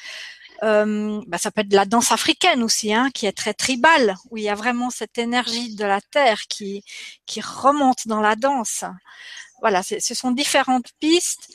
[0.62, 4.14] euh, bah, ça peut être de la danse africaine aussi, hein, qui est très tribale,
[4.31, 6.85] où il y a vraiment cette énergie de la terre qui,
[7.27, 8.85] qui remonte dans la danse.
[9.61, 11.48] Voilà, ce sont différentes pistes.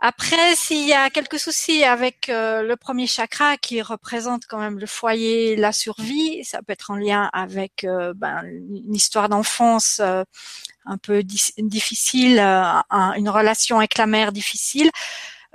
[0.00, 4.78] Après, s'il y a quelques soucis avec euh, le premier chakra qui représente quand même
[4.78, 10.00] le foyer, la survie, ça peut être en lien avec euh, ben, une histoire d'enfance
[10.00, 14.90] un peu difficile, une relation avec la mère difficile.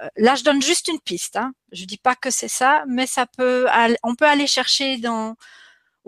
[0.01, 1.35] Euh, là, je donne juste une piste.
[1.35, 1.53] Hein.
[1.71, 3.67] Je dis pas que c'est ça, mais ça peut,
[4.03, 5.35] on peut aller chercher dans.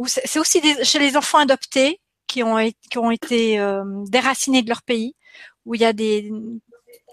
[0.07, 2.57] C'est aussi chez les enfants adoptés qui ont,
[2.89, 5.15] qui ont été euh, déracinés de leur pays,
[5.65, 6.31] où il y a des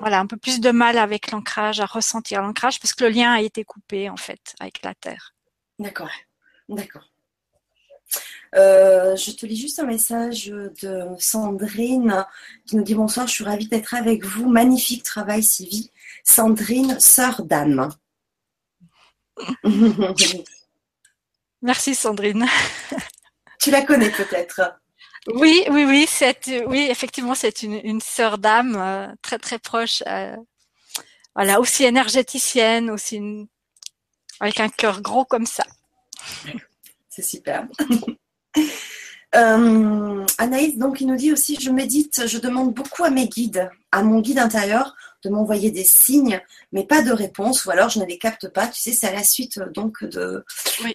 [0.01, 3.33] voilà un peu plus de mal avec l'ancrage, à ressentir l'ancrage, parce que le lien
[3.33, 5.35] a été coupé en fait avec la terre.
[5.79, 6.11] D'accord,
[6.69, 7.09] d'accord.
[8.55, 12.27] Euh, je te lis juste un message de Sandrine
[12.67, 14.49] qui nous dit bonsoir, je suis ravie d'être avec vous.
[14.49, 15.91] Magnifique travail, Sylvie.
[16.25, 17.89] Sandrine, sœur d'âme.
[21.63, 22.47] Merci Sandrine.
[23.61, 24.61] Tu la connais peut-être.
[25.29, 30.03] Oui, oui, oui, c'est, oui, effectivement, c'est une, une sœur d'âme euh, très très proche.
[30.09, 30.37] Euh,
[31.37, 33.49] voilà, aussi énergéticienne, aussi
[34.41, 35.65] avec un cœur gros comme ça.
[37.09, 37.67] C'est super.
[39.35, 43.71] Euh, Anaïs, donc, il nous dit aussi, je médite, je demande beaucoup à mes guides,
[43.91, 46.41] à mon guide intérieur, de m'envoyer des signes,
[46.73, 48.67] mais pas de réponse, ou alors je ne les capte pas.
[48.67, 50.45] Tu sais, c'est à la suite euh, donc de,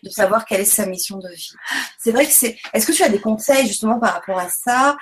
[0.04, 1.54] de savoir quelle est sa mission de vie.
[1.98, 2.58] C'est vrai que c'est.
[2.74, 4.98] Est-ce que tu as des conseils justement par rapport à ça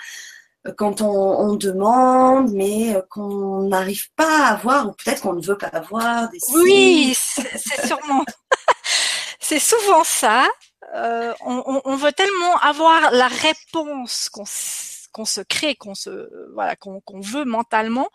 [0.68, 5.58] euh, quand on, demande, mais qu'on n'arrive pas à voir, ou peut-être qu'on ne veut
[5.58, 8.26] pas avoir des signes Oui, c'est sûrement.
[9.40, 10.48] c'est souvent ça.
[10.94, 17.44] Euh, on, veut tellement avoir la réponse qu'on se crée, qu'on se voilà, qu'on veut
[17.44, 18.10] mentalement,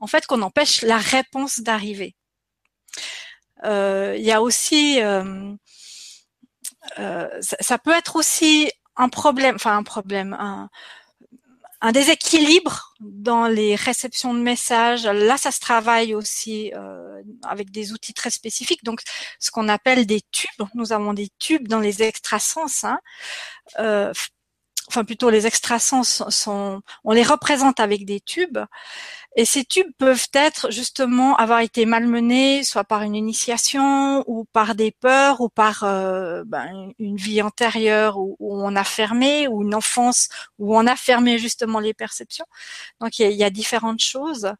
[0.00, 2.14] en fait, qu'on empêche la réponse d'arriver.
[3.64, 5.00] Euh, il y a aussi,
[6.98, 10.68] euh, ça, peut être aussi un problème, enfin un problème, un,
[11.92, 15.06] déséquilibre dans les réceptions de messages.
[15.06, 18.84] Là, ça se travaille aussi euh, avec des outils très spécifiques.
[18.84, 19.00] Donc,
[19.38, 20.66] ce qu'on appelle des tubes.
[20.74, 22.84] Nous avons des tubes dans les extrasens.
[22.84, 23.00] Hein.
[23.78, 24.12] Euh,
[24.90, 28.58] enfin plutôt les extrasens sont, on les représente avec des tubes,
[29.36, 34.74] et ces tubes peuvent être justement avoir été malmenés, soit par une initiation ou par
[34.74, 39.74] des peurs ou par euh, ben, une vie antérieure où, on a fermé ou une
[39.74, 40.28] enfance
[40.58, 42.46] où on a fermé justement les perceptions.
[43.00, 44.52] Donc il y a, différentes choses.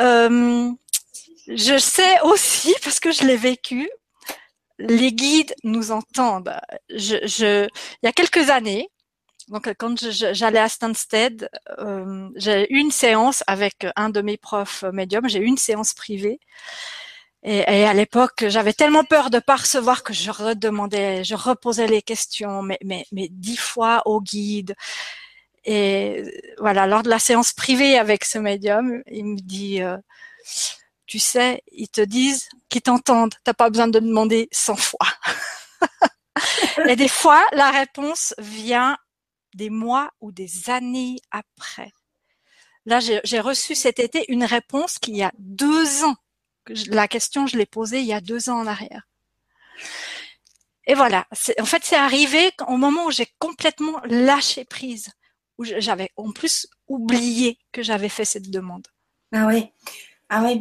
[0.00, 0.70] Euh,
[1.48, 3.90] je sais aussi parce que je l'ai vécu.
[4.78, 6.54] Les guides nous entendent.
[6.90, 7.66] Je, je,
[8.02, 8.90] il y a quelques années,
[9.48, 11.48] donc quand j'allais à Stansted,
[11.78, 15.28] euh, j'ai eu une séance avec un de mes profs médiums.
[15.28, 16.40] J'ai eu une séance privée.
[17.42, 22.02] Et, à l'époque, j'avais tellement peur de pas recevoir que je redemandais, je reposais les
[22.02, 24.74] questions, mais, mais, mais dix fois au guide.
[25.64, 26.24] Et
[26.58, 29.96] voilà, lors de la séance privée avec ce médium, il me dit, euh,
[31.06, 33.34] tu sais, ils te disent qu'ils t'entendent.
[33.44, 35.06] T'as pas besoin de demander 100 fois.
[36.88, 38.96] et des fois, la réponse vient
[39.54, 41.92] des mois ou des années après.
[42.84, 46.16] Là, j'ai reçu cet été une réponse qu'il y a deux ans.
[46.86, 49.08] La question, je l'ai posée il y a deux ans en arrière.
[50.86, 51.26] Et voilà.
[51.60, 55.10] En fait, c'est arrivé au moment où j'ai complètement lâché prise,
[55.58, 58.86] où j'avais en plus oublié que j'avais fait cette demande.
[59.32, 59.68] Ah oui.
[60.28, 60.60] Ah oui.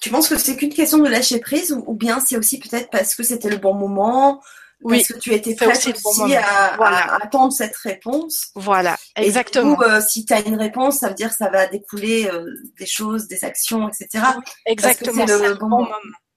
[0.00, 3.14] Tu penses que c'est qu'une question de lâcher prise ou bien c'est aussi peut-être parce
[3.14, 4.40] que c'était le bon moment
[4.82, 5.70] oui, parce que tu étais prête
[6.04, 8.50] aussi, à, attendre cette réponse?
[8.54, 9.72] Voilà, exactement.
[9.72, 11.66] Et du coup, euh, si tu as une réponse, ça veut dire que ça va
[11.66, 12.46] découler euh,
[12.78, 14.24] des choses, des actions, etc.
[14.66, 15.88] Exactement, c'est le bon, moment.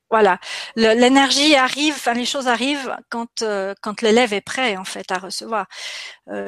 [0.09, 0.39] Voilà,
[0.75, 5.17] l'énergie arrive, enfin les choses arrivent quand euh, quand l'élève est prêt en fait à
[5.17, 5.67] recevoir.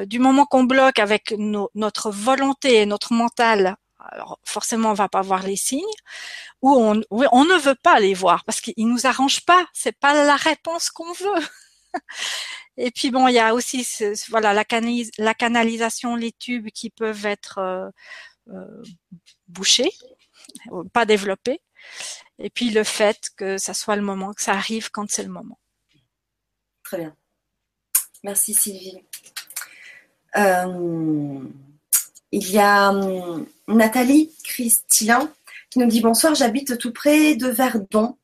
[0.04, 3.76] du moment qu'on bloque avec notre volonté et notre mental,
[4.10, 5.82] alors forcément on va pas voir les signes,
[6.62, 9.66] ou on, ne veut pas les voir parce qu'ils nous arrangent pas.
[9.72, 11.42] C'est pas la réponse qu'on veut.
[12.76, 13.86] Et puis bon, il y a aussi
[14.28, 14.64] voilà la,
[15.34, 17.88] canalisation, les tubes qui peuvent être euh,
[18.48, 18.82] euh,
[19.48, 19.90] bouchés,
[20.92, 21.60] pas développés.
[22.38, 25.28] Et puis le fait que ça soit le moment, que ça arrive quand c'est le
[25.28, 25.58] moment.
[26.82, 27.16] Très bien.
[28.24, 29.04] Merci Sylvie.
[30.36, 31.40] Euh,
[32.34, 35.30] il y a hum, Nathalie Christilin
[35.70, 38.16] qui nous dit bonsoir, j'habite tout près de Verdon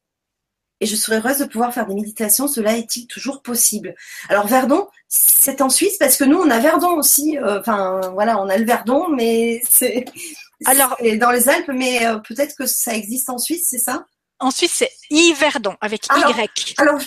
[0.80, 2.48] et je serais heureuse de pouvoir faire des méditations.
[2.48, 3.94] Cela est-il toujours possible?
[4.28, 7.38] Alors Verdon, c'est en Suisse parce que nous on a Verdon aussi.
[7.38, 10.04] Euh, enfin voilà, on a le Verdon, mais c'est
[10.64, 14.06] alors dans les Alpes, mais euh, peut-être que ça existe en Suisse, c'est ça?
[14.40, 16.74] En Suisse, c'est Yverdon avec Y.
[16.78, 16.98] Alors,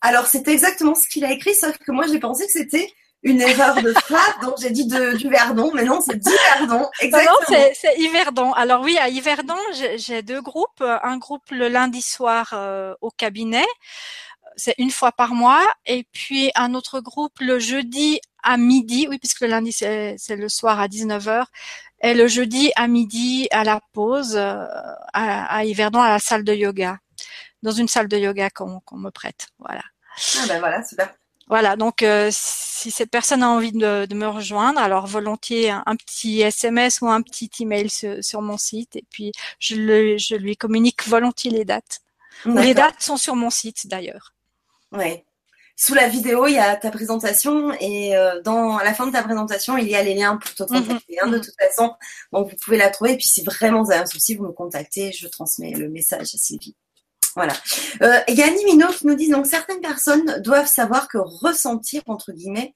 [0.00, 2.92] alors c'est exactement ce qu'il a écrit, sauf que moi j'ai pensé que c'était
[3.22, 7.36] une erreur de frappe, donc j'ai dit de, du Verdon, mais non, c'est Yverdon, exactement.
[7.50, 8.52] Non, c'est Yverdon.
[8.52, 9.56] Alors oui, à Yverdon,
[9.96, 10.82] j'ai deux groupes.
[10.82, 13.66] Un groupe le lundi soir euh, au cabinet,
[14.56, 19.18] c'est une fois par mois, et puis un autre groupe le jeudi à midi, oui,
[19.18, 21.44] puisque le lundi c'est le soir à 19h,
[22.02, 24.66] et le jeudi à midi à la pause euh,
[25.12, 26.98] à, à Yverdon à la salle de yoga,
[27.62, 29.46] dans une salle de yoga qu'on me prête.
[29.60, 29.82] Voilà.
[30.38, 31.14] Ah ben voilà, super.
[31.52, 36.40] Voilà, donc euh, si cette personne a envie de, me rejoindre, alors volontiers un, petit
[36.40, 41.50] SMS ou un petit email sur, mon site et puis je, je, lui communique volontiers
[41.50, 42.00] les dates.
[42.46, 44.32] Les dates sont sur mon site d'ailleurs.
[44.92, 45.24] Oui.
[45.76, 49.12] Sous la vidéo, il y a ta présentation et euh, dans à la fin de
[49.12, 50.86] ta présentation, il y a les liens pour te mhm.
[50.86, 51.18] contacter.
[51.20, 51.92] Hein, de toute façon,
[52.32, 53.12] donc vous pouvez la trouver.
[53.12, 56.34] Et puis si vraiment vous avez un souci, vous me contactez, je transmets le message
[56.34, 56.76] à Sylvie.
[57.34, 57.54] Voilà.
[58.02, 62.74] Euh, y nous dit donc certaines personnes doivent savoir que ressentir entre guillemets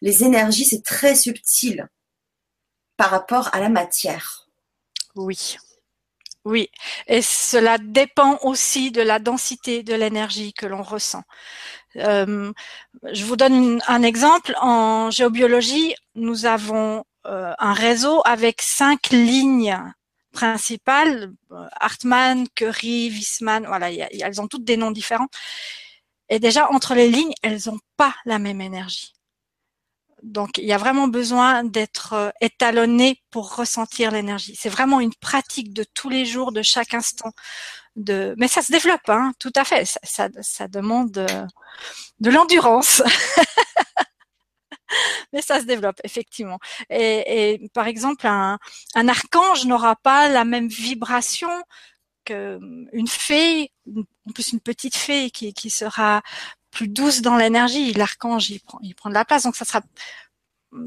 [0.00, 1.88] les énergies c'est très subtil
[2.96, 4.48] par rapport à la matière.
[5.14, 5.56] Oui.
[6.44, 6.70] Oui,
[7.08, 11.22] et cela dépend aussi de la densité de l'énergie que l'on ressent.
[11.96, 12.52] Euh,
[13.12, 14.54] je vous donne un exemple.
[14.60, 19.76] En géobiologie, nous avons euh, un réseau avec cinq lignes
[20.38, 21.32] principales,
[21.80, 25.26] Hartmann, Curie, Wiesmann, voilà, elles ont toutes des noms différents.
[26.28, 29.14] Et déjà, entre les lignes, elles n'ont pas la même énergie.
[30.22, 34.56] Donc, il y a vraiment besoin d'être euh, étalonné pour ressentir l'énergie.
[34.58, 37.32] C'est vraiment une pratique de tous les jours, de chaque instant.
[37.96, 38.34] De...
[38.36, 39.84] Mais ça se développe, hein, tout à fait.
[40.02, 41.46] Ça, ça demande euh,
[42.20, 43.02] de l'endurance.
[45.32, 46.58] mais ça se développe effectivement.
[46.90, 48.58] Et, par exemple, un,
[48.94, 51.50] archange n'aura pas la même vibration
[52.24, 56.22] qu'une fée, en plus une petite fée qui, qui sera
[56.70, 57.92] plus douce dans l'énergie.
[57.94, 59.80] L'archange, il prend, il prend de la place, donc ça sera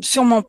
[0.01, 0.43] sûrement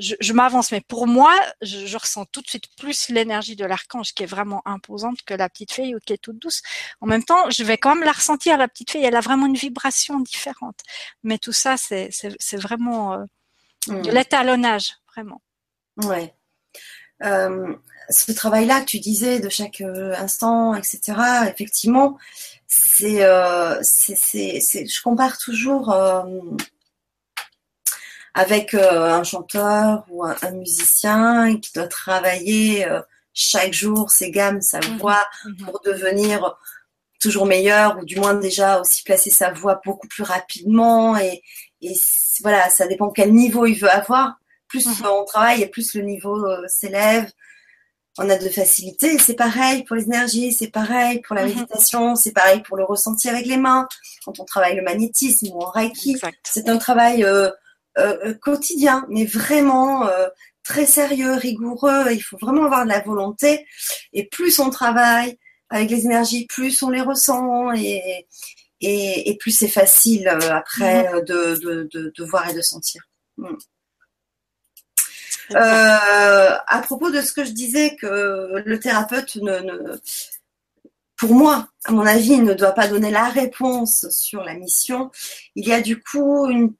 [0.00, 1.32] je, m'avance, mais pour moi,
[1.62, 5.48] je, ressens tout de suite plus l'énergie de l'archange qui est vraiment imposante que la
[5.48, 6.62] petite fille qui est toute douce.
[7.00, 9.46] En même temps, je vais quand même la ressentir, la petite fille, elle a vraiment
[9.46, 10.80] une vibration différente.
[11.22, 12.10] Mais tout ça, c'est
[12.56, 13.24] vraiment euh,
[13.88, 14.14] de mmh.
[14.14, 15.42] l'étalonnage, vraiment.
[15.98, 16.34] Ouais.
[17.22, 17.74] Euh,
[18.08, 21.18] ce travail-là que tu disais de chaque euh, instant, etc.
[21.48, 22.18] Effectivement,
[22.66, 23.20] c'est,
[23.82, 25.94] c'est, je compare toujours
[28.34, 33.00] avec euh, un chanteur ou un, musicien qui doit travailler euh,
[33.34, 34.98] chaque jour ses gammes, sa mhm.
[34.98, 35.56] voix mhm.
[35.64, 36.56] pour devenir
[37.20, 41.42] toujours meilleur ou du moins déjà aussi placer sa voix beaucoup plus rapidement et,
[41.82, 41.94] et
[42.42, 44.34] voilà, ça dépend quel niveau il veut avoir.
[44.68, 45.06] Plus mhm.
[45.06, 47.30] on travaille et plus le niveau euh, s'élève.
[48.18, 52.32] On a de facilité, c'est pareil pour les énergies, c'est pareil pour la méditation, c'est
[52.32, 53.88] pareil pour le ressenti avec les mains.
[54.24, 57.50] Quand on travaille le magnétisme ou en reiki, c'est un travail euh,
[57.98, 60.28] euh, quotidien, mais vraiment euh,
[60.62, 62.12] très sérieux, rigoureux.
[62.12, 63.66] Il faut vraiment avoir de la volonté.
[64.12, 65.38] Et plus on travaille
[65.70, 68.26] avec les énergies, plus on les ressent et,
[68.80, 71.24] et, plus c'est facile après mhm.
[71.24, 73.02] de, de, de, voir et de sentir.
[73.36, 73.56] Mm.
[75.54, 79.96] à propos de ce que je disais, que le thérapeute ne, ne,
[81.20, 85.10] pour moi, à mon avis, ne doit pas donner la réponse sur la mission.
[85.54, 86.72] Il y a du coup une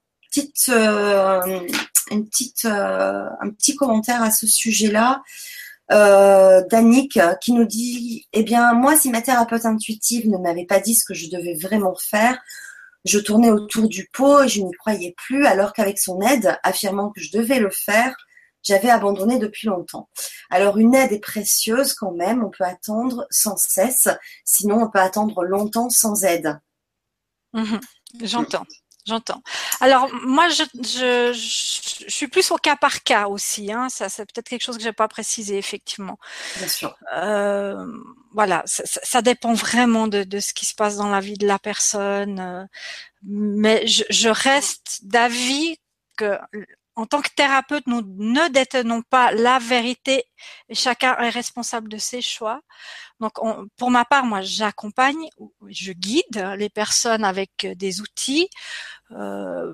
[0.69, 1.61] euh,
[2.11, 5.23] une petite, euh, un petit commentaire à ce sujet-là.
[5.93, 10.81] Euh, Danick qui nous dit Eh bien, moi, si ma thérapeute intuitive ne m'avait pas
[10.81, 12.39] dit ce que je devais vraiment faire,
[13.05, 17.11] je tournais autour du pot et je n'y croyais plus, alors qu'avec son aide, affirmant
[17.11, 18.15] que je devais le faire,
[18.63, 20.09] j'avais abandonné depuis longtemps.
[20.51, 24.09] Alors une aide est précieuse quand même, on peut attendre sans cesse,
[24.45, 26.61] sinon on peut attendre longtemps sans aide.
[27.55, 27.81] Mhm.
[28.23, 28.67] J'entends.
[29.07, 29.43] J'entends.
[29.81, 33.73] Alors moi, je, je, je, suis plus au cas par cas aussi.
[33.73, 33.89] Hein.
[33.89, 36.19] Ça, c'est peut-être quelque chose que j'ai pas précisé effectivement.
[36.59, 36.97] Bien sûr.
[37.15, 37.87] Euh,
[38.33, 41.47] voilà, ça, ça, dépend vraiment de, de, ce qui se passe dans la vie de
[41.47, 42.41] la personne.
[42.41, 42.65] Euh,
[43.23, 45.79] mais je, je reste d'avis
[46.17, 46.39] que
[47.01, 50.25] en tant que thérapeute, nous ne détenons pas la vérité
[50.69, 52.61] et chacun est responsable de ses choix.
[53.21, 53.33] Donc,
[53.79, 55.29] pour ma part, moi, j'accompagne,
[55.69, 58.51] je guide les personnes avec des outils.
[59.13, 59.73] Euh,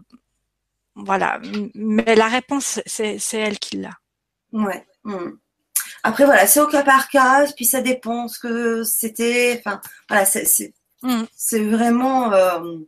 [0.94, 1.40] voilà,
[1.74, 3.98] mais la réponse, c'est elle qui l'a.
[4.52, 4.86] Ouais.
[5.02, 5.32] Hmm.
[6.04, 9.56] Après, voilà, c'est au cas par cas, puis ça dépend ce que c'était.
[9.58, 10.72] Enfin, voilà, c'est
[11.02, 11.24] hmm.
[11.70, 12.32] vraiment.
[12.32, 12.78] Euh,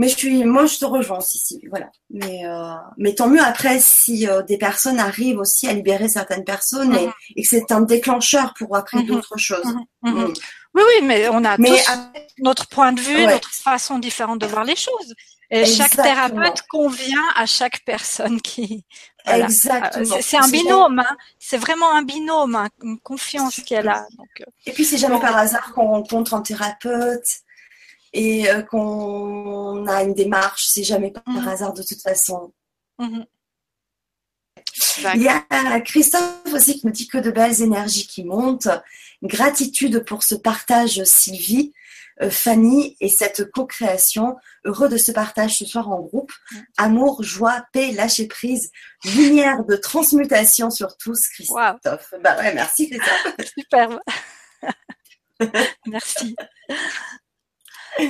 [0.00, 1.90] mais je suis, moi, je te rejoins aussi, voilà.
[2.08, 6.44] Mais, euh, mais tant mieux après si euh, des personnes arrivent aussi à libérer certaines
[6.44, 7.12] personnes et, mhm.
[7.36, 9.06] que c'est un déclencheur pour après mhm.
[9.08, 9.74] d'autres choses.
[10.02, 10.12] Mhm.
[10.12, 10.32] Mm.
[10.72, 11.90] Oui, oui, mais on a tous
[12.38, 15.14] notre point de vue, notre façon différente de voir les choses.
[15.50, 18.86] Et chaque thérapeute convient à chaque personne qui.
[19.26, 20.16] Exactement.
[20.22, 21.16] C'est un binôme, hein.
[21.38, 24.06] c'est vraiment un binôme, hein, une confiance qu'elle a.
[24.16, 24.44] Donc, euh.
[24.64, 27.42] et puis c'est jamais par hasard qu'on rencontre un thérapeute
[28.12, 31.48] et euh, qu'on a une démarche, c'est jamais par mhm.
[31.48, 32.52] hasard de toute façon.
[32.98, 33.24] Mhm.
[35.14, 38.68] Il y a Christophe aussi qui me dit que de belles énergies qui montent.
[39.22, 41.72] Gratitude pour ce partage Sylvie,
[42.22, 44.36] euh, Fanny et cette co-création.
[44.64, 46.32] Heureux de ce partage ce soir en groupe.
[46.76, 48.70] Amour, joie, paix, lâcher prise,
[49.04, 52.14] lumière de transmutation sur tous, Christophe.
[52.22, 53.34] Bah ouais, merci Christophe.
[53.58, 54.00] Superbe.
[55.86, 56.36] merci.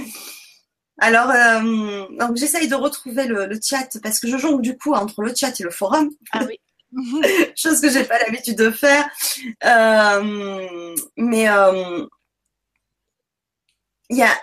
[1.03, 5.23] Alors, euh, donc j'essaye de retrouver le, chat parce que je jongle du coup entre
[5.23, 6.11] le chat et le forum.
[6.33, 6.61] Ah oui.
[7.57, 9.09] Chose que j'ai pas l'habitude de faire.
[9.65, 12.07] Euh, mais euh,
[14.11, 14.37] il y a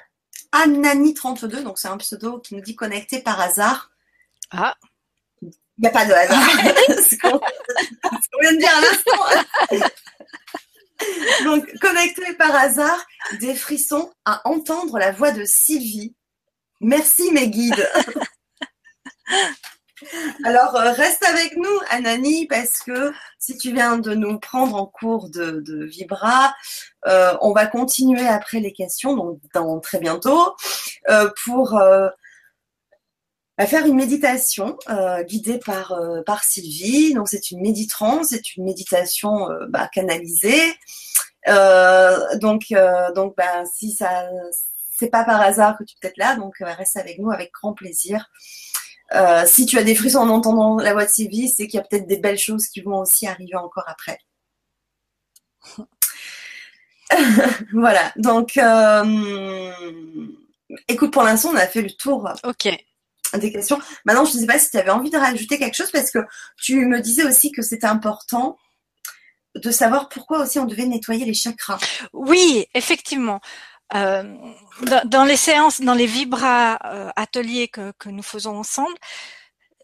[0.54, 3.92] Anani32, donc c'est un pseudo qui nous dit connecté par hasard.
[4.50, 4.76] Ah.
[5.42, 6.42] Il n'y a pas de hasard.
[7.04, 9.92] ce qu'on vient de dire à l'instant.
[11.43, 13.05] Donc, connecté par hasard,
[13.39, 16.16] des frissons à entendre la voix de Sylvie.
[16.82, 17.88] Merci mes guides.
[20.43, 24.86] Alors, euh, reste avec nous, Anani, parce que si tu viens de nous prendre en
[24.86, 26.53] cours de, Vibra,
[27.08, 30.55] euh, on va continuer après les questions, donc dans très bientôt,
[31.10, 31.80] euh, pour
[33.66, 37.16] faire une méditation euh, guidée par, euh, par Sylvie.
[37.16, 40.76] Donc c'est une méditrance, c'est une méditation euh, bah, canalisée.
[42.36, 42.66] donc
[43.16, 44.30] donc bah, si ça
[44.91, 47.74] c'est pas par hasard que tu peux être là, donc reste avec nous avec grand
[47.74, 48.30] plaisir.
[49.45, 51.84] si tu as des frissons en entendant la voix de Sylvie, c'est qu'il y a
[51.84, 54.20] peut-être des belles choses qui vont aussi arriver encore après.
[57.74, 58.60] voilà, donc
[60.88, 62.87] écoute, pour l'instant, on a fait le tour ok
[63.34, 63.80] des questions.
[64.05, 66.19] Maintenant, je ne sais pas si tu avais envie de rajouter quelque chose parce que
[66.57, 68.57] tu me disais aussi que c'était important
[69.55, 71.80] de savoir pourquoi aussi on devait nettoyer les chakras.
[72.13, 73.41] Oui, effectivement.
[73.95, 74.36] Euh,
[75.05, 78.95] dans, les séances, dans les vibra euh, ateliers que, nous faisons ensemble,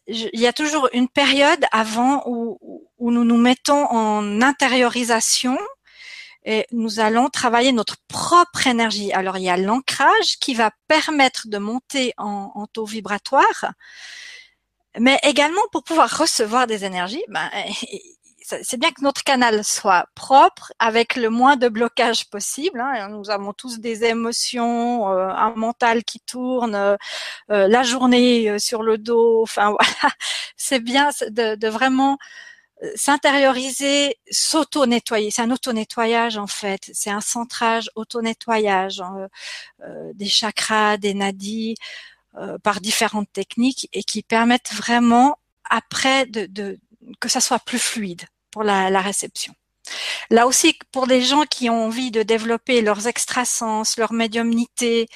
[0.08, 2.60] il y a toujours une période avant où
[3.00, 5.58] nous nous mettons en intériorisation
[6.46, 9.12] et nous allons travailler notre propre énergie.
[9.14, 13.74] Alors il y a l'ancrage qui va permettre de monter en, taux vibratoire,
[15.00, 17.50] mais également pour pouvoir recevoir des énergies, ben,
[18.44, 22.80] c'est bien que notre canal soit propre, avec le moins de blocage possible.
[22.82, 23.10] Hein.
[23.10, 26.96] Nous avons tous des émotions, euh, un mental qui tourne, euh,
[27.52, 29.42] euh, la journée sur le dos.
[29.44, 30.14] Enfin voilà,
[30.58, 32.18] c'est bien de vraiment
[32.96, 35.32] s'intérioriser, s'auto-nettoyer.
[35.32, 36.90] C'est un auto-nettoyage en fait.
[36.94, 39.28] C'est un centrage auto-nettoyage hein,
[40.14, 41.76] des chakras, des nadis,
[42.64, 45.38] par différentes techniques et qui permettent vraiment
[45.70, 46.28] après
[47.20, 49.54] que ça soit plus fluide pour la, réception.
[50.30, 55.08] Là aussi, pour les gens qui ont envie de développer leurs extrasens, leur médiumnité,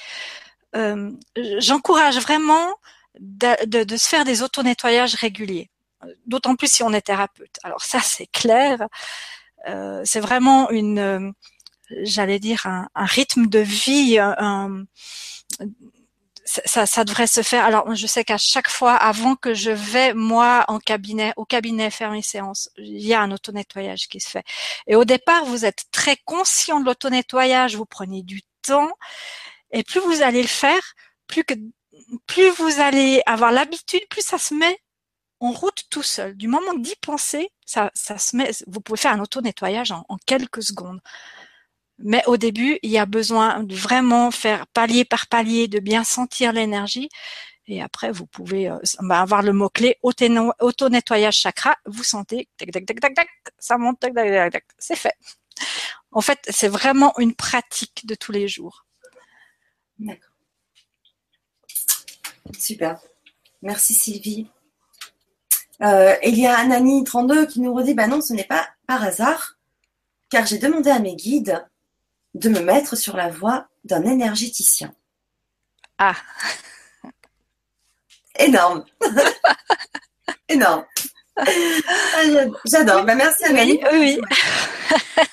[0.76, 1.10] euh,
[1.58, 2.74] j'encourage vraiment
[3.20, 5.70] de, de, se faire des auto-nettoyages réguliers,
[6.26, 7.58] d'autant plus si on est thérapeute.
[7.62, 8.86] Alors ça, c'est clair.
[9.66, 11.32] Euh, c'est vraiment une,
[12.02, 14.84] j'allais dire, un, un, rythme de vie, un,
[16.44, 17.64] ça, ça, devrait se faire.
[17.64, 21.90] Alors, je sais qu'à chaque fois, avant que je vais moi en cabinet, au cabinet
[21.90, 24.44] faire une séance, il y a un auto-nettoyage qui se fait.
[24.86, 28.90] Et au départ, vous êtes très conscient de l'auto-nettoyage, vous prenez du temps,
[29.72, 30.94] et plus vous allez le faire,
[31.26, 31.54] plus que
[32.26, 34.78] plus vous allez avoir l'habitude, plus ça se met
[35.40, 36.36] en route tout seul.
[36.36, 37.90] Du moment d'y penser, ça.
[38.66, 41.00] Vous pouvez faire un auto-nettoyage en, en quelques secondes.
[41.98, 46.04] Mais au début, il y a besoin de vraiment faire palier par palier, de bien
[46.04, 47.08] sentir l'énergie.
[47.66, 51.76] Et après, vous pouvez euh, bah, avoir le mot-clé auto-nettoyage chakra.
[51.84, 53.28] Vous sentez, tac, tac, tac, tac, tac,
[53.58, 54.64] ça monte, tac, tac, tac, tac.
[54.78, 55.14] C'est fait.
[56.12, 58.86] En fait, c'est vraiment une pratique de tous les jours.
[59.98, 60.30] D'accord.
[62.58, 63.00] Super.
[63.60, 64.48] Merci Sylvie.
[65.82, 69.58] Euh, il y a Anani32 qui nous redit, bah non, ce n'est pas par hasard,
[70.28, 71.64] car j'ai demandé à mes guides
[72.34, 74.92] de me mettre sur la voie d'un énergéticien.
[75.98, 76.16] Ah.
[78.38, 78.84] Énorme.
[80.48, 80.84] Énorme.
[81.36, 81.44] Ah,
[82.64, 83.04] j'adore.
[83.04, 83.80] Bah, merci Amélie.
[83.92, 84.18] Oui.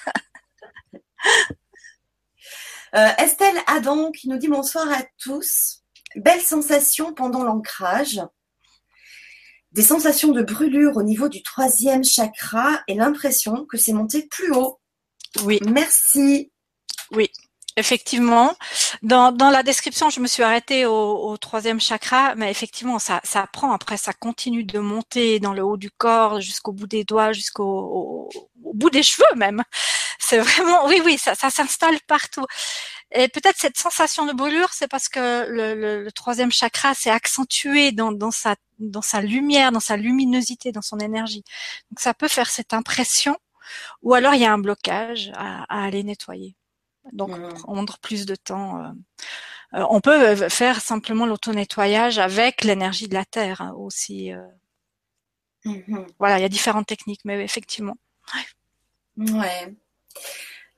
[2.95, 5.81] euh, Estelle Adam qui nous dit bonsoir à tous.
[6.15, 8.21] Belle sensation pendant l'ancrage.
[9.75, 14.51] Des sensations de brûlure au niveau du troisième chakra et l'impression que c'est monté plus
[14.53, 14.79] haut.
[15.43, 15.59] Oui.
[15.65, 16.49] Merci.
[17.11, 17.29] Oui,
[17.77, 18.55] Effectivement,
[19.01, 23.19] dans, dans la description, je me suis arrêtée au, au troisième chakra, mais effectivement, ça,
[23.25, 23.73] ça prend.
[23.73, 27.65] Après, ça continue de monter dans le haut du corps, jusqu'au bout des doigts, jusqu'au
[27.65, 28.29] au,
[28.63, 29.61] au bout des cheveux même.
[30.19, 32.45] C'est vraiment, oui, oui, ça, ça s'installe partout.
[33.11, 37.11] Et peut-être cette sensation de brûlure, c'est parce que le, le, le troisième chakra s'est
[37.11, 41.43] accentué dans, dans, sa, dans sa lumière, dans sa luminosité, dans son énergie.
[41.91, 43.37] Donc ça peut faire cette impression,
[44.01, 46.55] ou alors il y a un blocage à, à aller nettoyer
[47.11, 47.53] donc mmh.
[47.53, 48.83] prendre plus de temps.
[48.83, 48.89] Euh.
[49.73, 54.31] Euh, on peut euh, faire simplement l'auto-nettoyage avec l'énergie de la terre hein, aussi.
[55.65, 56.05] Mmh.
[56.19, 57.97] Voilà, il y a différentes techniques, mais effectivement.
[59.17, 59.75] Ouais.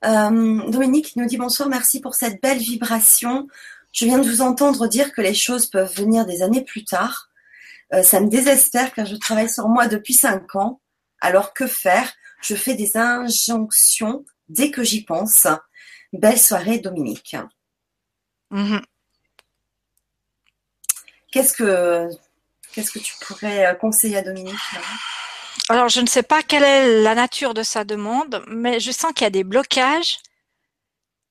[0.04, 3.48] Euh, Dominique nous dit bonsoir, merci pour cette belle vibration.
[3.92, 7.30] Je viens de vous entendre dire que les choses peuvent venir des années plus tard.
[7.94, 10.80] Euh, ça me désespère car je travaille sur moi depuis cinq ans.
[11.20, 12.12] Alors que faire?
[12.42, 15.46] Je fais des injonctions dès que j'y pense.
[16.12, 17.36] Belle soirée, Dominique.
[18.50, 18.78] Mmh.
[21.32, 22.08] Qu'est-ce que
[22.72, 24.54] qu'est-ce que tu pourrais euh, conseiller à Dominique?
[25.68, 29.12] Alors, je ne sais pas quelle est la nature de sa demande, mais je sens
[29.12, 30.18] qu'il y a des blocages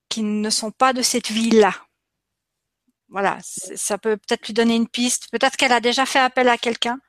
[0.10, 1.74] qui ne sont pas de cette vie-là.
[3.10, 5.30] Voilà, ça peut peut-être lui donner une piste.
[5.32, 7.00] Peut-être qu'elle a déjà fait appel à quelqu'un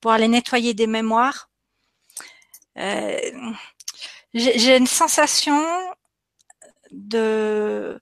[0.00, 1.50] pour aller nettoyer des mémoires.
[2.78, 3.20] Euh,
[4.34, 5.64] j'ai une sensation
[6.90, 8.00] de,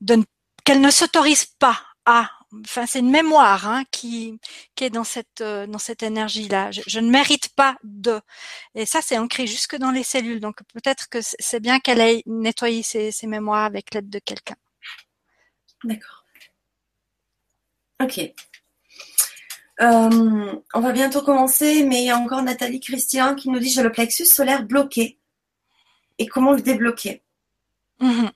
[0.00, 0.24] de
[0.64, 2.30] qu'elle ne s'autorise pas à
[2.66, 4.38] enfin c'est une mémoire hein, qui
[4.74, 8.20] qui est dans cette euh, dans cette énergie là je, je, ne mérite pas de.
[8.74, 10.40] Et ça c'est ancré jusque dans les cellules.
[10.40, 14.56] Donc peut-être que c'est bien qu'elle ait nettoyé ses, ses mémoires avec l'aide de quelqu'un.
[15.84, 16.24] D'accord.
[18.02, 18.18] Ok.
[19.80, 23.70] Euh, on va bientôt commencer mais il y a encore Nathalie Christian qui nous dit
[23.70, 25.18] j'ai le plexus solaire bloqué.
[26.18, 27.22] Et comment le débloquer?
[28.00, 28.28] Mmh.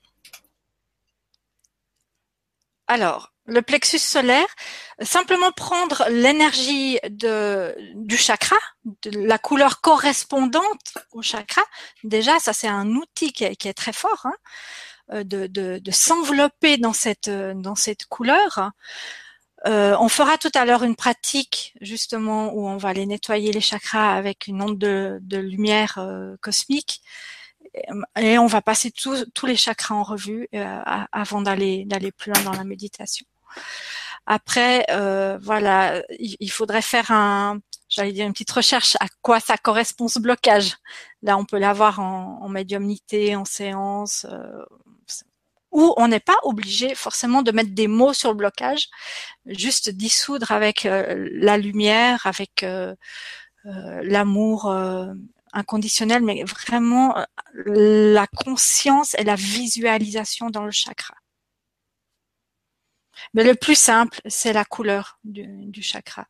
[2.88, 4.46] Alors, le plexus solaire,
[5.02, 8.56] simplement prendre l'énergie du chakra,
[9.04, 11.62] la couleur correspondante au chakra.
[12.04, 14.34] Déjà, ça c'est un outil qui est, très fort, hein,
[15.12, 18.72] euh, de, s'envelopper dans cette couleur.
[19.66, 23.60] Euh, on fera tout à l'heure une pratique justement où on va aller nettoyer les
[23.60, 27.00] chakras avec une onde de, lumière euh, cosmique
[28.16, 30.48] et on va passer tous les chakras en revue
[31.12, 33.26] avant d'aller plus loin dans la méditation.
[34.26, 39.56] Après, euh, voilà, il, faudrait faire un, j'allais dire une petite recherche à quoi ça
[39.56, 40.76] correspond ce blocage.
[41.22, 44.64] Là, on peut l'avoir en, en médiumnité, en séance, euh,
[45.76, 48.88] où on n'est pas obligé forcément de mettre des mots sur le blocage,
[49.44, 52.94] juste dissoudre avec euh, la lumière, avec euh,
[53.66, 54.74] euh, l'amour
[55.52, 57.14] inconditionnel, mais vraiment
[57.54, 61.14] la conscience et la visualisation dans le chakra.
[63.34, 66.26] Mais le plus simple, c'est la couleur du, chakra.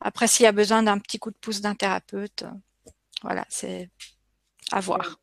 [0.00, 2.44] Après, s'il y a besoin d'un petit coup de pouce d'un thérapeute,
[3.22, 3.90] voilà, c'est
[4.72, 5.18] à voir.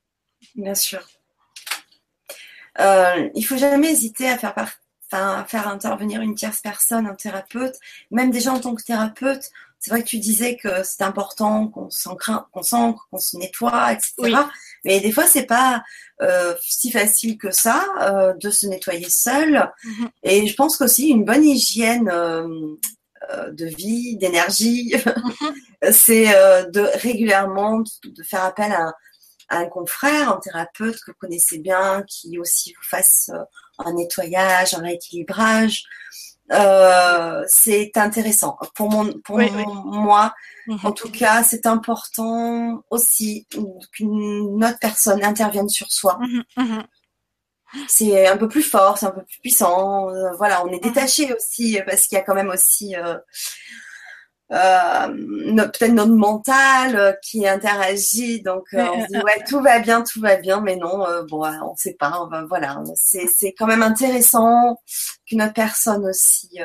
[0.56, 1.08] Bien sûr.
[2.80, 4.56] Euh, il faut jamais hésiter à faire,
[5.12, 7.76] à faire intervenir une tierce personne, un thérapeute,
[8.10, 9.52] même déjà en tant que thérapeute.
[9.84, 13.92] C'est vrai que tu disais que c'est important qu'on s'ancre, qu'on s'ancre, qu'on se nettoie,
[13.92, 14.38] etc.
[14.86, 15.84] Mais des fois, c'est pas
[16.22, 19.70] euh, si facile que ça euh, de se nettoyer seul.
[19.84, 20.10] Mm-hmm.
[20.24, 22.48] Et je pense qu'aussi une bonne hygiène euh,
[23.52, 25.92] de vie, d'énergie, mm-hmm.
[25.92, 26.28] c'est
[26.72, 28.94] de régulièrement de faire appel à,
[29.50, 33.30] un confrère, un thérapeute que vous connaissez bien, qui aussi vous fasse
[33.80, 35.84] un nettoyage, un rééquilibrage.
[36.52, 38.58] Euh, c'est intéressant.
[38.76, 40.34] Pour, mon, pour moi,
[40.68, 40.80] mhm.
[40.84, 43.48] en tout cas, c'est important aussi
[43.92, 46.20] qu'une autre personne intervienne sur soi.
[46.20, 46.84] Mhm, mhm.
[47.88, 50.10] C'est un peu plus fort, c'est un peu plus puissant.
[50.10, 53.18] Euh, voilà, on est détaché aussi parce qu'il y a quand même aussi euh,
[54.54, 58.42] peut-être notre mental euh, qui interagit.
[58.42, 61.46] Donc euh, on se dit ouais tout va bien, tout va bien, mais non, bon
[61.46, 62.30] on sait pas.
[62.48, 64.80] voilà, c'est quand même intéressant
[65.26, 66.60] qu'une autre personne aussi.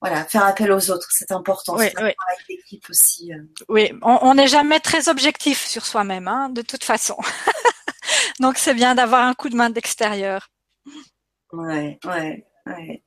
[0.00, 1.76] voilà, faire appel aux autres, c'est important.
[1.76, 2.80] Oui, oui.
[2.90, 3.30] aussi.
[3.68, 7.16] Oui, on n'est jamais très objectif sur soi-même, hein, de toute façon.
[8.40, 10.48] Donc c'est bien d'avoir un coup de main d'extérieur.
[11.52, 13.02] Ouais, ouais, ouais.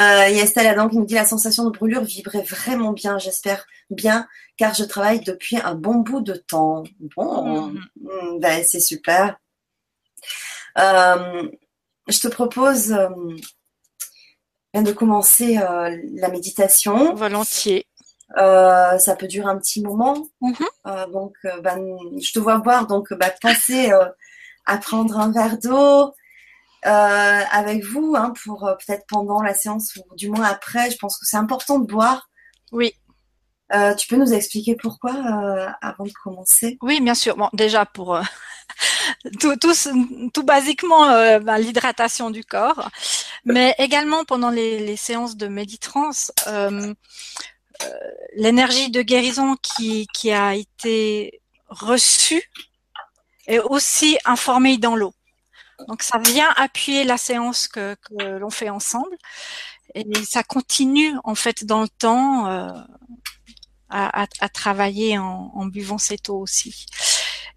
[0.00, 3.66] Euh, a Estelle Adam qui nous dit la sensation de brûlure vibrait vraiment bien, j'espère
[3.90, 4.26] bien,
[4.56, 6.84] car je travaille depuis un bon bout de temps.
[7.16, 7.84] Bon, mhm.
[8.00, 9.38] mm, ben, c'est super.
[10.78, 11.50] Euh,
[12.08, 13.08] je te propose euh,
[14.74, 17.14] de commencer euh, la méditation.
[17.14, 17.86] Volontiers.
[18.38, 20.28] Euh, ça peut durer un petit moment.
[20.40, 21.12] Mhm.
[21.12, 21.78] donc, ben,
[22.20, 23.90] je te vois boire, donc ben, passer
[24.66, 26.14] à prendre un verre d'eau,
[26.86, 30.90] euh, avec vous hein, pour euh, peut-être pendant la séance ou du moins après.
[30.90, 32.30] Je pense que c'est important de boire.
[32.72, 32.94] Oui.
[33.74, 35.12] Euh, tu peux nous expliquer pourquoi
[35.82, 36.78] avant de commencer?
[36.82, 37.36] Oui, bien sûr.
[37.36, 38.18] Bon, déjà pour
[39.40, 39.74] tout, tout,
[40.32, 41.06] tout, basiquement
[41.40, 42.88] ben, l'hydratation du corps,
[43.44, 46.32] mais également pendant les, les séances de méditrance,
[48.34, 52.42] l'énergie de guérison qui, qui a été reçue
[53.46, 55.12] est aussi informée dans l'eau.
[55.88, 57.96] Donc ça vient appuyer la séance que,
[58.38, 59.16] l'on fait ensemble
[59.94, 62.68] et ça continue en fait dans le temps euh,
[63.88, 66.86] à, travailler en, buvant cette eau aussi.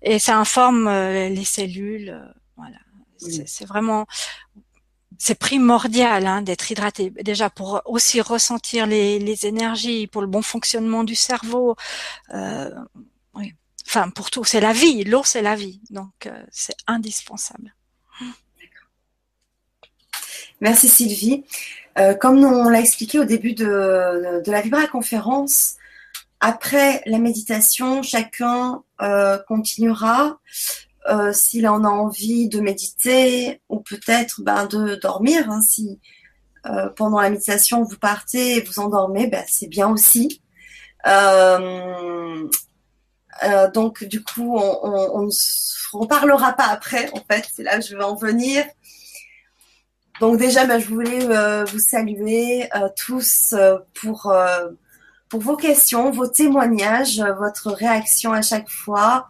[0.01, 2.09] Et ça informe euh, les cellules.
[2.09, 2.26] Euh,
[2.57, 2.78] voilà,
[3.45, 4.05] c'est vraiment
[5.19, 11.03] c'est primordial hein, d'être hydraté déjà pour aussi ressentir les, énergies, pour le bon fonctionnement
[11.03, 11.76] du cerveau.
[13.86, 15.03] Enfin pour tout, c'est la vie.
[15.03, 17.74] L'eau c'est la vie, donc c'est indispensable.
[20.64, 21.43] Merci Sylvie.
[21.99, 25.76] Euh, comme on l'a expliqué au début de, la Vibra conférence,
[26.39, 30.39] après la méditation, chacun euh, continuera
[31.09, 35.51] euh, s'il en a envie de méditer ou peut-être ben, de dormir.
[35.51, 35.99] Hein, si
[36.95, 40.41] pendant la méditation vous partez et vous endormez, ben, c'est bien aussi.
[43.74, 47.11] donc du coup, on ne reparlera pas après.
[47.11, 48.64] En fait, c'est là que je vais en venir.
[50.20, 54.32] Donc déjà, bah, je voulais euh, vous saluer euh, tous euh, pour
[55.32, 59.28] vos questions, vos témoignages, votre réaction à chaque fois.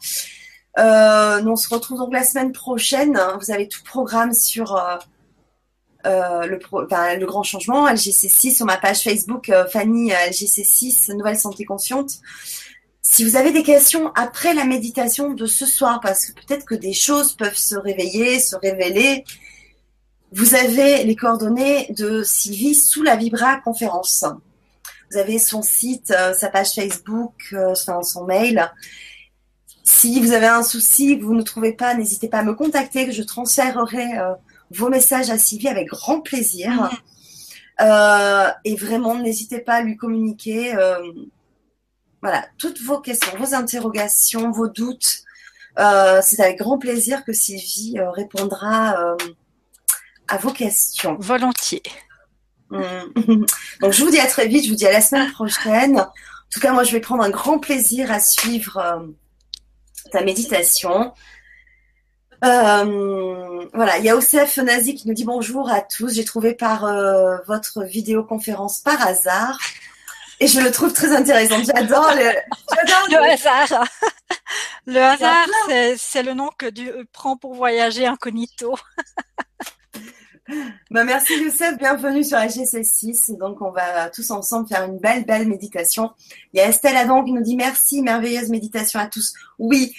[0.77, 3.17] on se retrouve donc la semaine prochaine.
[3.39, 4.77] Vous avez tout programme sur
[6.03, 12.19] le, le grand changement LGC6 sur ma page Facebook Fanny LGC6 Nouvelle Santé Consciente.
[13.01, 16.75] Si vous avez des questions après la méditation de ce soir, parce que peut-être que
[16.75, 19.23] des choses peuvent se réveiller, se révéler,
[20.35, 24.25] vous avez les coordonnées de Sylvie sous la Vibra conférence.
[25.11, 28.71] Vous avez son site, euh, sa page Facebook, euh, son mail.
[29.83, 33.11] Si vous avez un souci, vous ne trouvez pas, n'hésitez pas à me contacter, que
[33.11, 34.33] je transférerai euh,
[34.71, 36.71] vos messages à Sylvie avec grand plaisir.
[36.71, 38.53] Mhm.
[38.63, 40.73] et vraiment, n'hésitez pas à lui communiquer
[42.21, 45.23] voilà, toutes vos questions, vos interrogations, vos doutes.
[45.77, 49.15] C'est avec grand plaisir que Sylvie répondra
[50.27, 51.17] à vos questions.
[51.19, 51.83] Volontiers.
[52.69, 53.45] Mm.
[53.81, 54.65] Donc, je vous dis à très vite.
[54.65, 55.99] Je vous dis à la semaine prochaine.
[55.99, 59.07] En tout cas, moi, je vais prendre un grand plaisir à suivre euh,
[60.11, 61.13] ta méditation.
[62.43, 66.13] Euh, voilà, il y a OCF Nazi qui nous dit bonjour à tous.
[66.13, 69.57] J'ai trouvé par euh, votre vidéoconférence par hasard
[70.39, 71.63] et je le trouve très intéressant.
[71.63, 72.31] J'adore le,
[73.11, 73.85] le, hasard.
[74.85, 75.47] Le hasard,
[75.97, 78.75] c'est le nom que Dieu prend pour voyager incognito.
[80.91, 83.37] Bah, merci Youssef, bienvenue sur HGC6.
[83.37, 86.11] Donc on va tous ensemble faire une belle, belle méditation.
[86.53, 89.33] Il y a Estelle Adam qui nous dit merci, merveilleuse méditation à tous.
[89.57, 89.95] Oui,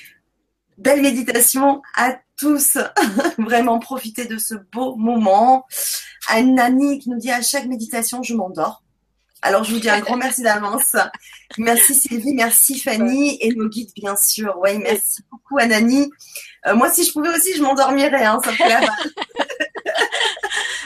[0.77, 2.77] belle méditation à tous.
[3.39, 5.65] Vraiment profiter de ce beau moment.
[6.29, 8.83] Anne-Nani qui nous dit à chaque méditation, je m'endors.
[9.41, 10.97] Alors, je vous dis un grand merci d'avance.
[11.59, 14.57] Merci Sylvie, merci Fanny et nos guides, bien sûr.
[14.63, 16.11] Oui, merci beaucoup Anani.
[16.67, 18.25] Euh, moi, si je pouvais aussi, je m'endormirais.
[18.25, 18.53] Hein, ça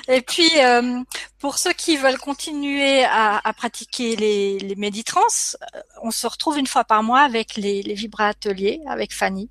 [0.08, 1.00] Et puis, euh,
[1.38, 6.66] pour ceux qui veulent continuer à, pratiquer les, les méditrans, euh, on se retrouve une
[6.66, 9.50] fois par mois avec les, les Vibra Ateliers avec Fanny.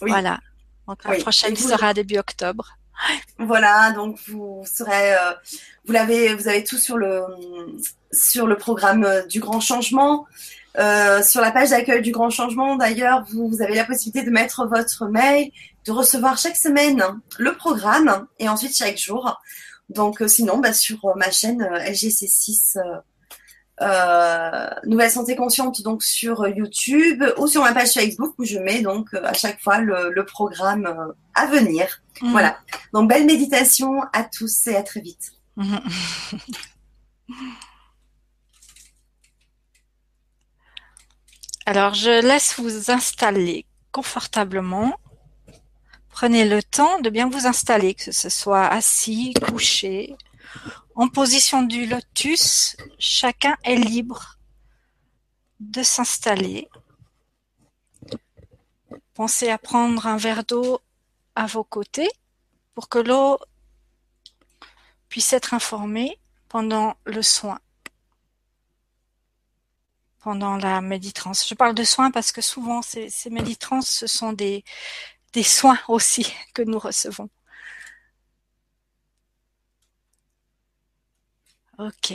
[0.00, 0.38] Voilà.
[0.86, 2.76] Donc la prochaine sera début octobre.
[3.38, 5.32] Voilà, donc vous serez, euh,
[5.86, 7.24] vous l'avez, vous avez tout sur le
[8.12, 10.26] sur le programme du Grand Changement.
[10.78, 14.30] Euh, sur la page d'accueil du Grand Changement, d'ailleurs, vous, vous, avez la possibilité de
[14.30, 15.50] mettre votre mail,
[15.84, 17.04] de recevoir chaque semaine
[17.38, 19.38] le programme et ensuite chaque jour.
[19.92, 22.78] Donc, euh, sinon, bah, sur euh, ma chaîne euh, LGC6
[23.80, 28.82] euh, Nouvelle Santé Consciente, donc sur YouTube ou sur ma page Facebook où je mets
[28.82, 32.02] donc à chaque fois le, programme à venir.
[32.20, 32.32] Mhm.
[32.32, 32.58] Voilà.
[32.92, 35.32] Donc, belle méditation à tous et à très vite.
[41.64, 44.94] Alors, je laisse vous installer confortablement.
[46.22, 50.16] Prenez le temps de bien vous installer, que ce soit assis, couché,
[50.94, 52.76] en position du lotus.
[52.96, 54.38] Chacun est libre
[55.58, 56.68] de s'installer.
[59.14, 60.78] Pensez à prendre un verre d'eau
[61.34, 62.08] à vos côtés
[62.76, 63.40] pour que l'eau
[65.08, 67.58] puisse être informée pendant le soin
[70.20, 71.48] pendant la méditrance.
[71.48, 74.62] Je parle de soins parce que souvent ces, ces méditrances, ce sont des,
[75.32, 77.30] des soins aussi que nous recevons.
[81.78, 82.12] Ok.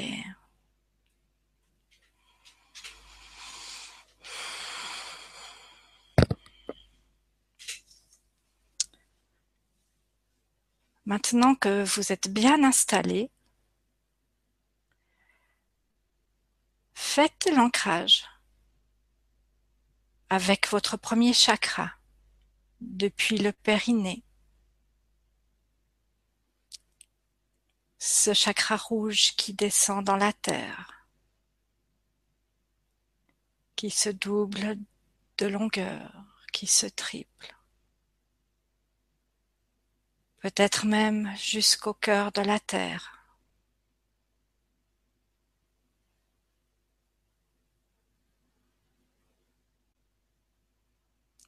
[11.05, 13.32] Maintenant que vous êtes bien installé,
[17.18, 18.26] Faites l'ancrage
[20.30, 21.97] avec votre premier chakra
[22.82, 24.23] depuis le périnée.
[27.99, 31.07] Ce chakra rouge qui descend dans la terre,
[33.75, 34.78] qui se double
[35.38, 37.55] de longueur, qui se triple.
[40.39, 43.16] Peut-être même jusqu'au cœur de la terre.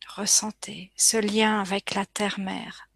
[0.10, 2.90] Ressentez ce lien avec la terre-mère.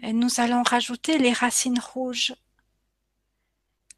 [0.00, 2.34] Et nous allons rajouter les racines rouges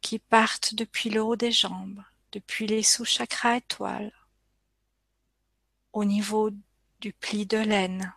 [0.01, 4.11] qui partent depuis le haut des jambes, depuis les sous-chakras étoiles,
[5.93, 6.49] au niveau
[6.99, 8.13] du pli de laine.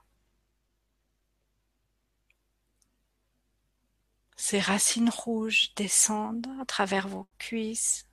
[4.46, 8.06] Ces racines rouges descendent à travers vos cuisses,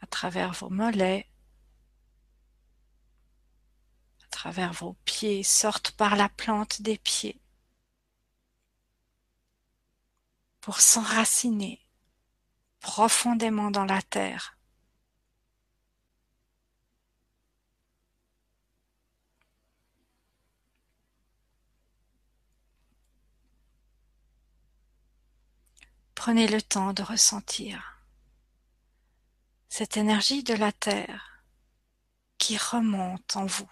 [0.00, 1.28] à travers vos mollets,
[4.24, 7.38] à travers vos pieds, sortent par la plante des pieds
[10.62, 11.86] pour s'enraciner
[12.80, 14.55] profondément dans la terre.
[26.26, 28.02] Prenez le temps de ressentir
[29.68, 31.44] cette énergie de la Terre
[32.36, 33.70] qui remonte en vous.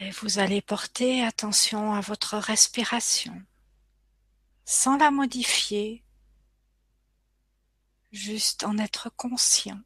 [0.00, 3.40] Et vous allez porter attention à votre respiration
[4.64, 6.02] sans la modifier,
[8.10, 9.80] juste en être conscient.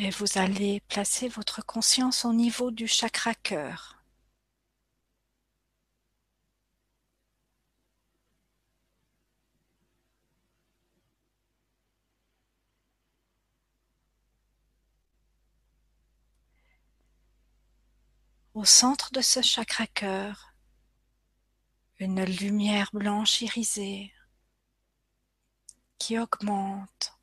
[0.00, 4.00] Et vous allez placer votre conscience au niveau du chakra cœur.
[18.54, 20.54] Au centre de ce chakra cœur,
[21.98, 24.12] une lumière blanche irisée
[25.98, 27.17] qui augmente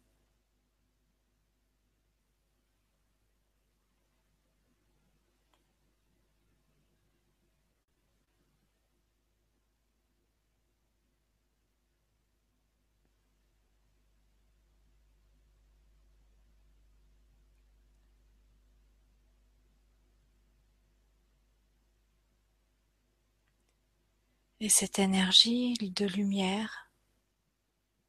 [24.65, 26.89] Et cette énergie de lumière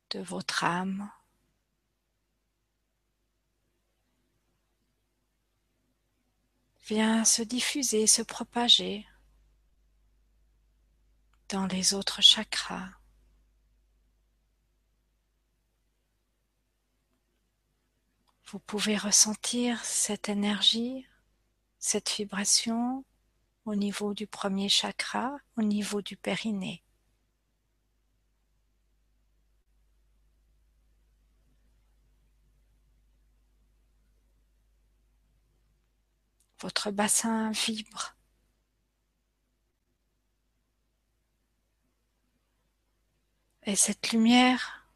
[0.09, 1.12] de votre âme
[6.86, 9.07] vient se diffuser, se propager
[11.50, 12.88] dans les autres chakras.
[18.46, 21.07] Vous pouvez ressentir cette énergie,
[21.78, 23.04] cette vibration
[23.67, 26.83] au niveau du premier chakra, au niveau du périnée.
[36.61, 38.14] Votre bassin vibre.
[43.64, 44.87] Et cette lumière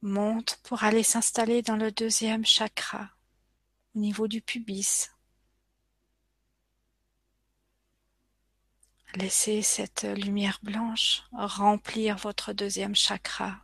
[0.00, 3.10] monte pour aller s'installer dans le deuxième chakra,
[3.94, 5.11] au niveau du pubis.
[9.14, 13.56] Laissez cette lumière blanche remplir votre deuxième chakra.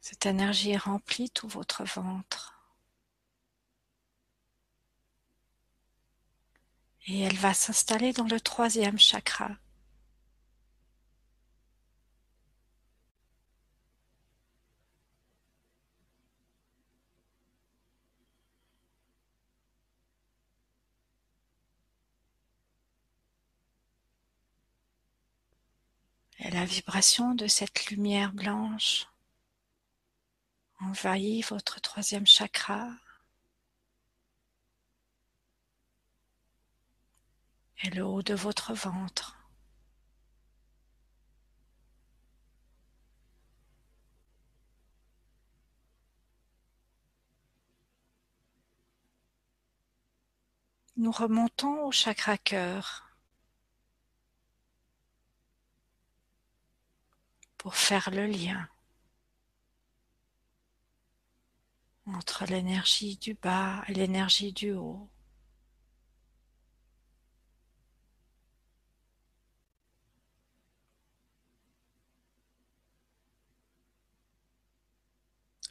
[0.00, 2.53] Cette énergie remplit tout votre ventre.
[7.06, 9.50] Et elle va s'installer dans le troisième chakra.
[26.38, 29.06] Et la vibration de cette lumière blanche
[30.80, 32.90] envahit votre troisième chakra
[37.84, 39.38] et le haut de votre ventre.
[50.96, 53.04] Nous remontons au chakra cœur
[57.58, 58.68] pour faire le lien
[62.06, 65.08] entre l'énergie du bas et l'énergie du haut.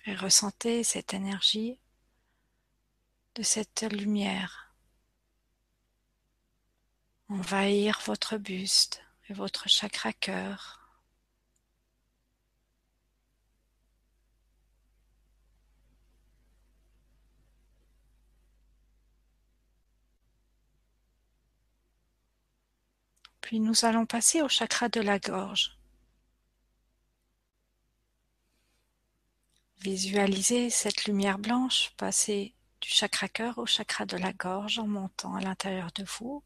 [0.05, 1.77] Et ressentez cette énergie
[3.35, 4.63] de cette lumière
[7.29, 10.79] envahir votre buste et votre chakra cœur.
[23.41, 25.77] Puis nous allons passer au chakra de la gorge.
[29.83, 35.35] Visualisez cette lumière blanche passer du chakra cœur au chakra de la gorge en montant
[35.35, 36.41] à l'intérieur de vous.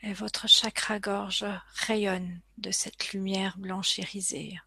[0.00, 1.44] Et votre chakra gorge
[1.86, 4.58] rayonne de cette lumière blanche irisée.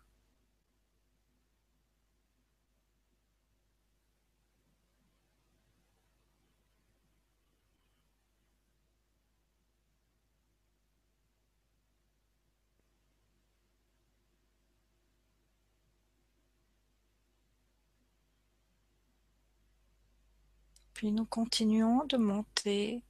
[21.01, 23.01] Puis nous continuons de monter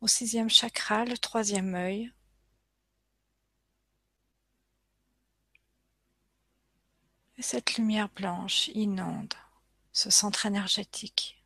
[0.00, 2.12] au sixième chakra, le troisième œil.
[7.36, 9.34] Et cette lumière blanche inonde
[9.90, 11.39] ce centre énergétique.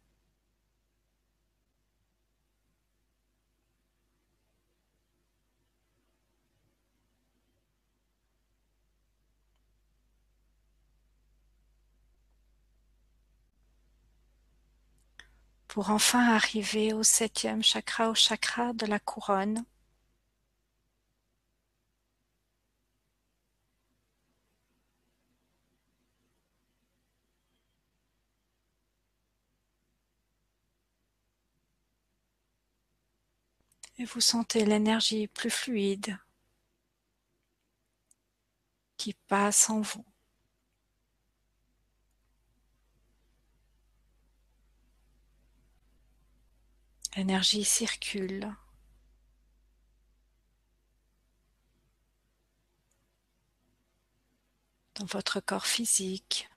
[15.74, 19.64] Pour enfin arriver au septième chakra, au chakra de la couronne.
[33.98, 36.16] Et vous sentez l'énergie plus fluide
[38.96, 40.04] qui passe en vous.
[47.16, 48.54] L'énergie circule.
[54.96, 56.48] dans votre corps physique.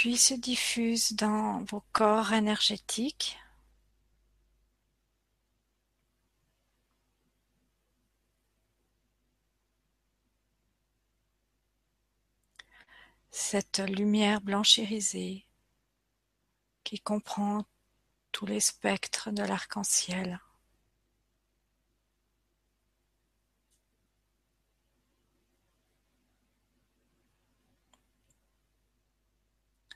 [0.00, 3.38] Puis se diffuse dans vos corps énergétiques.
[13.30, 15.44] Cette lumière blanchérisée
[16.82, 17.66] qui comprend
[18.32, 20.40] tous les spectres de l'arc-en-ciel.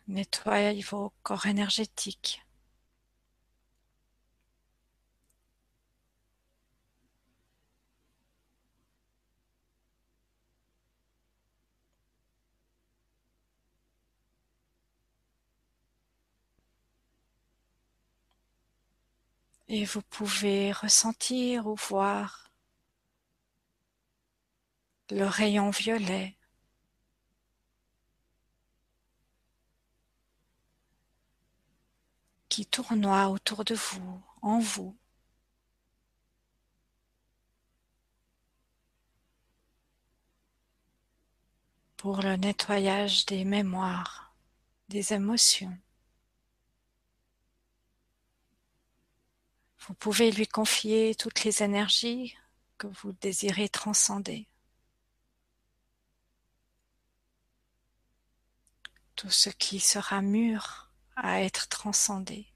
[0.09, 2.43] Nettoyez vos corps énergétiques.
[19.69, 22.51] Et vous pouvez ressentir ou voir
[25.11, 26.37] le rayon violet
[32.55, 34.97] qui tournoie autour de vous, en vous.
[41.97, 44.33] pour le nettoyage des mémoires,
[44.89, 45.77] des émotions.
[49.81, 52.37] Vous pouvez lui confier toutes les énergies
[52.79, 54.47] que vous désirez transcender.
[59.17, 60.84] Tout ce qui sera mûr
[61.17, 62.47] à être transcendé.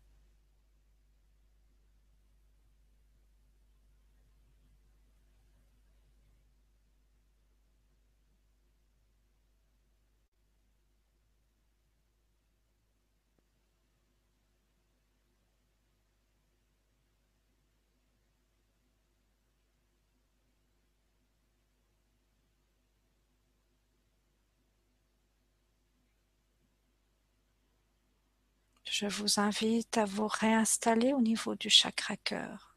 [29.00, 32.74] Je vous invite à vous réinstaller au niveau du chakra cœur.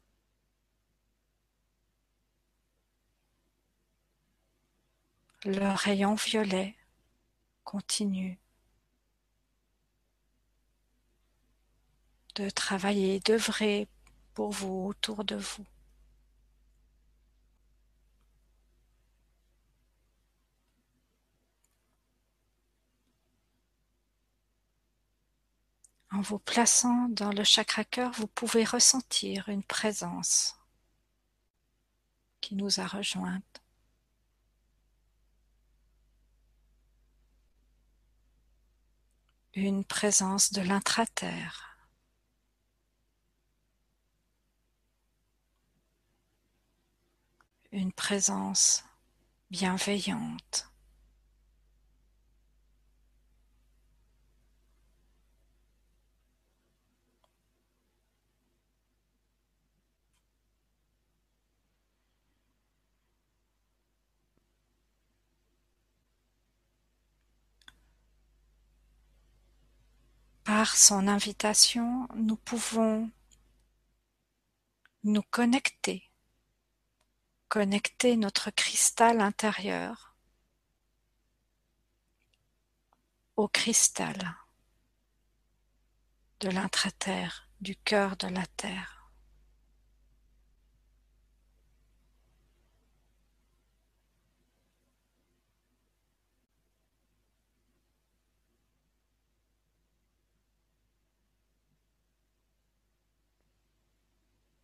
[5.44, 6.76] Le rayon violet
[7.64, 8.38] continue
[12.36, 13.88] de travailler, d'œuvrer
[14.32, 15.66] pour vous autour de vous.
[26.12, 30.58] En vous plaçant dans le chakra cœur, vous pouvez ressentir une présence
[32.42, 33.62] qui nous a rejointes.
[39.54, 41.78] Une présence de l'intraterre.
[47.70, 48.84] Une présence
[49.50, 50.71] bienveillante.
[70.54, 73.10] Par son invitation, nous pouvons
[75.02, 76.10] nous connecter,
[77.48, 80.14] connecter notre cristal intérieur
[83.36, 84.36] au cristal
[86.40, 89.01] de l'intraterre, du cœur de la terre.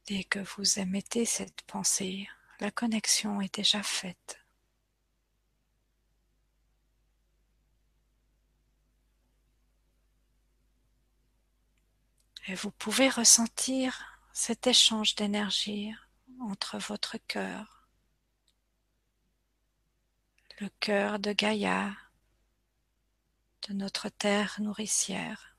[0.09, 2.31] Dès que vous émettez cette pensée,
[2.61, 4.41] la connexion est déjà faite.
[12.47, 15.93] Et vous pouvez ressentir cet échange d'énergie
[16.41, 17.87] entre votre cœur,
[20.59, 21.95] le cœur de Gaïa,
[23.69, 25.58] de notre terre nourricière,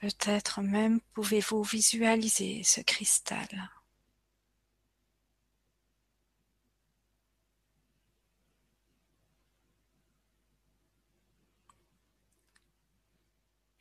[0.00, 3.70] Peut-être même pouvez-vous visualiser ce cristal.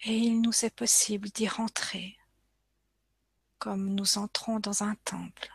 [0.01, 2.17] Et il nous est possible d'y rentrer
[3.57, 5.51] comme nous entrons dans un temple.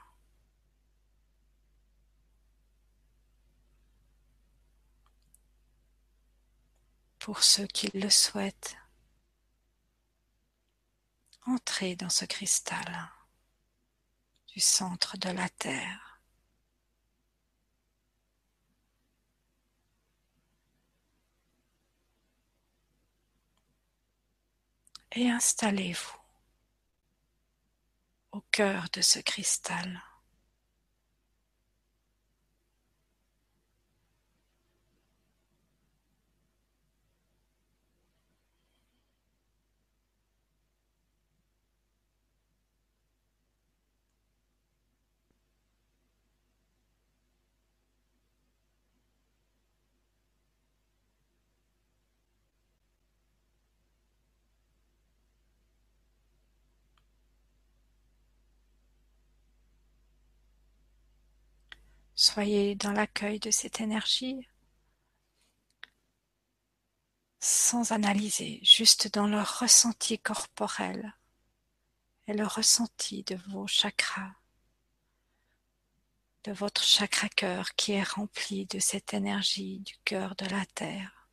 [7.19, 8.77] Pour ceux qui le souhaitent,
[11.46, 13.10] Entrez dans ce cristal
[14.48, 16.20] du centre de la Terre.
[25.12, 26.16] Et installez-vous
[28.32, 30.02] au cœur de ce cristal.
[62.35, 64.48] Soyez dans l'accueil de cette énergie
[67.39, 71.15] sans analyser, juste dans le ressenti corporel
[72.27, 74.35] et le ressenti de vos chakras,
[76.43, 81.23] de votre chakra cœur qui est rempli de cette énergie du cœur de la terre.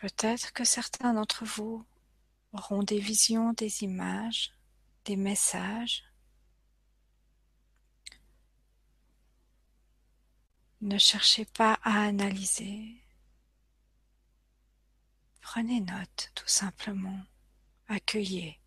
[0.00, 1.84] Peut-être que certains d'entre vous
[2.52, 4.54] auront des visions, des images,
[5.04, 6.04] des messages.
[10.80, 13.04] Ne cherchez pas à analyser.
[15.42, 17.20] Prenez note tout simplement.
[17.88, 18.59] Accueillez.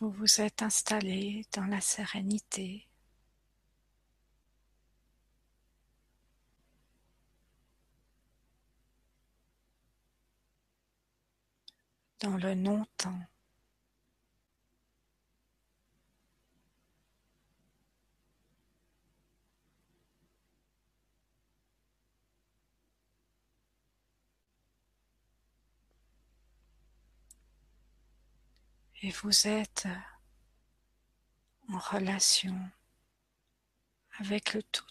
[0.00, 2.86] Vous vous êtes installé dans la sérénité.
[12.20, 13.18] dans le non-temps.
[29.02, 29.88] Et vous êtes
[31.72, 32.56] en relation
[34.18, 34.84] avec le tout.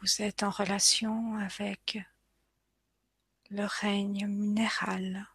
[0.00, 1.98] Vous êtes en relation avec
[3.54, 5.28] le règne minéral.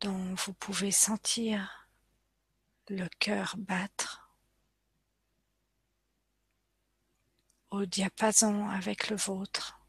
[0.00, 1.86] dont vous pouvez sentir
[2.88, 4.34] le cœur battre
[7.70, 9.79] au diapason avec le vôtre.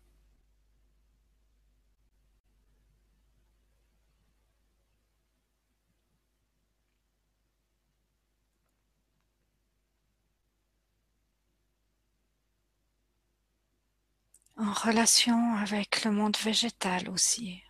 [14.62, 17.64] En relation avec le monde végétal aussi.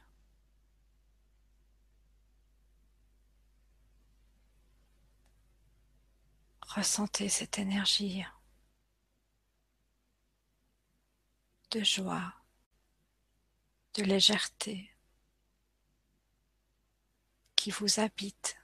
[6.68, 8.26] Ressentez cette énergie
[11.72, 12.34] de joie,
[13.94, 14.94] de légèreté
[17.56, 18.61] qui vous habite.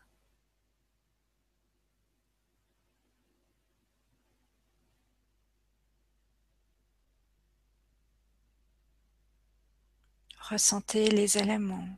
[10.49, 11.89] Ressentez les éléments,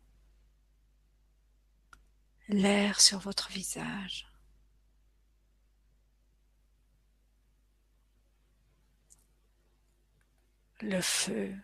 [2.48, 4.30] l'air sur votre visage.
[10.82, 11.56] le feu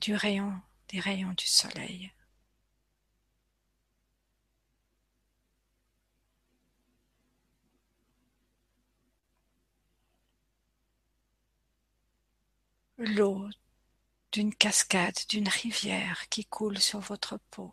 [0.00, 2.12] du rayon, des rayons du soleil.
[12.98, 13.48] L'eau
[14.32, 17.72] d'une cascade, d'une rivière qui coule sur votre peau.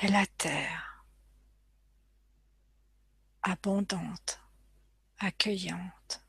[0.00, 1.04] Et la terre,
[3.42, 4.40] abondante,
[5.18, 6.27] accueillante.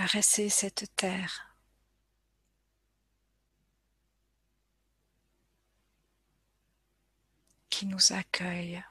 [0.00, 1.46] Caresser cette terre.
[7.68, 8.82] qui nous accueille.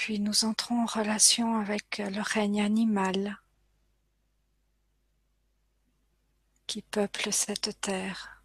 [0.00, 3.38] Puis nous entrons en relation avec le règne animal
[6.66, 8.42] qui peuple cette terre.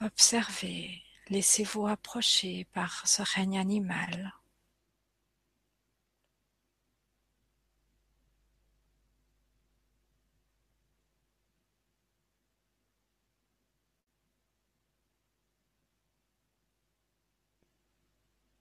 [0.00, 4.39] Observez, laissez-vous approcher par ce règne animal.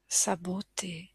[0.10, 1.14] Sa beauté.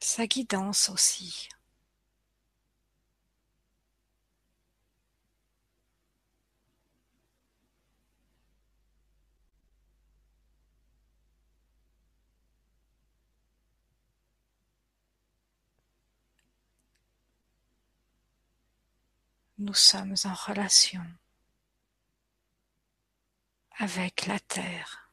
[0.00, 1.48] Sa guidance aussi.
[19.58, 21.02] Nous sommes en relation.
[23.78, 25.05] Avec la terre.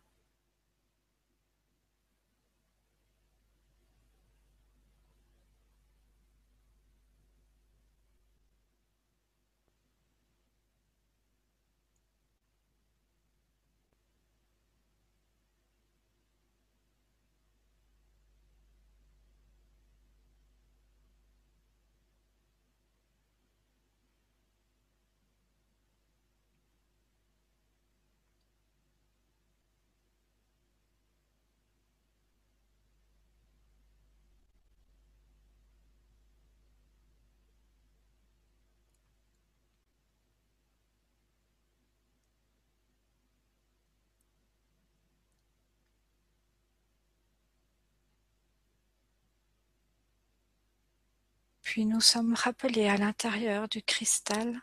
[51.74, 54.62] Puis nous sommes rappelés à l'intérieur du cristal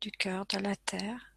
[0.00, 1.34] du cœur de la Terre,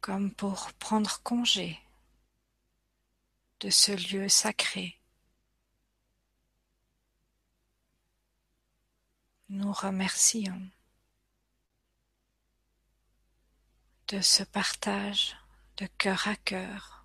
[0.00, 1.80] comme pour prendre congé
[3.58, 5.00] de ce lieu sacré.
[9.48, 10.62] Nous remercions
[14.06, 15.36] de ce partage
[15.78, 16.99] de cœur à cœur.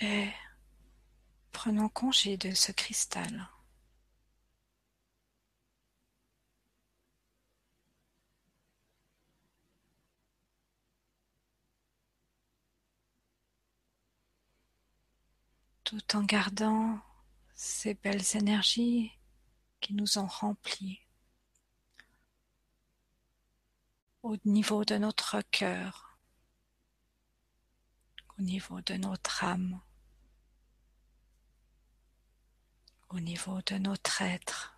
[0.00, 0.28] Et
[1.52, 3.48] prenons congé de ce cristal.
[15.90, 17.00] tout en gardant
[17.52, 19.10] ces belles énergies
[19.80, 21.00] qui nous ont remplis
[24.22, 26.16] au niveau de notre cœur,
[28.38, 29.80] au niveau de notre âme.
[33.10, 34.76] Au niveau de notre être.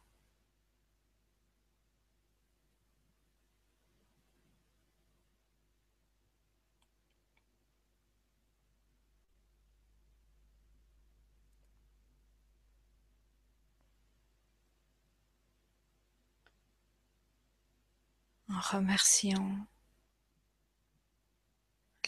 [18.49, 19.67] en remerciant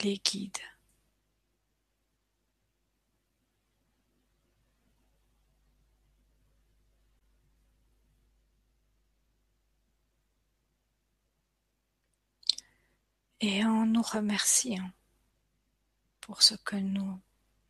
[0.03, 0.74] les guides.
[13.47, 14.91] Et en nous remerciant
[16.23, 17.21] pour ce que nous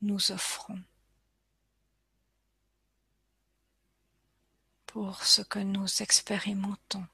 [0.03, 0.81] nous offrons,
[4.87, 7.05] pour ce que nous expérimentons.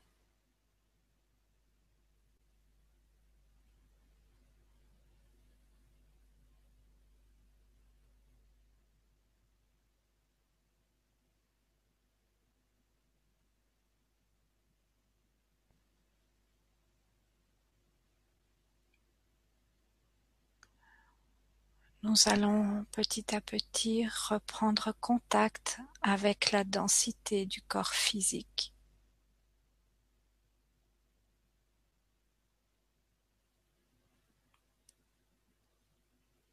[22.11, 28.74] Nous allons petit à petit reprendre contact avec la densité du corps physique.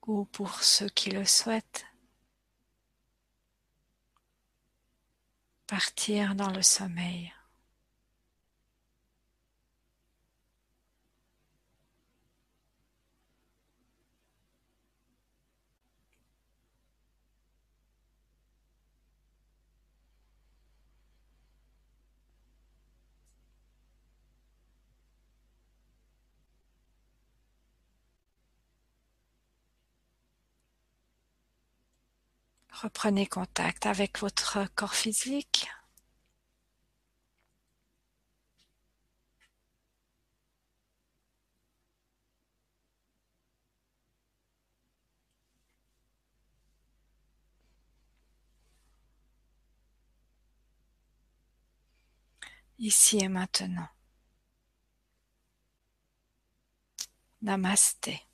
[0.06, 1.88] Ou pour ceux qui le souhaitent,
[5.66, 7.34] partir dans le sommeil.
[32.82, 35.68] Reprenez contact avec votre corps physique.
[52.80, 53.88] Ici et maintenant.
[57.42, 58.27] Namasté.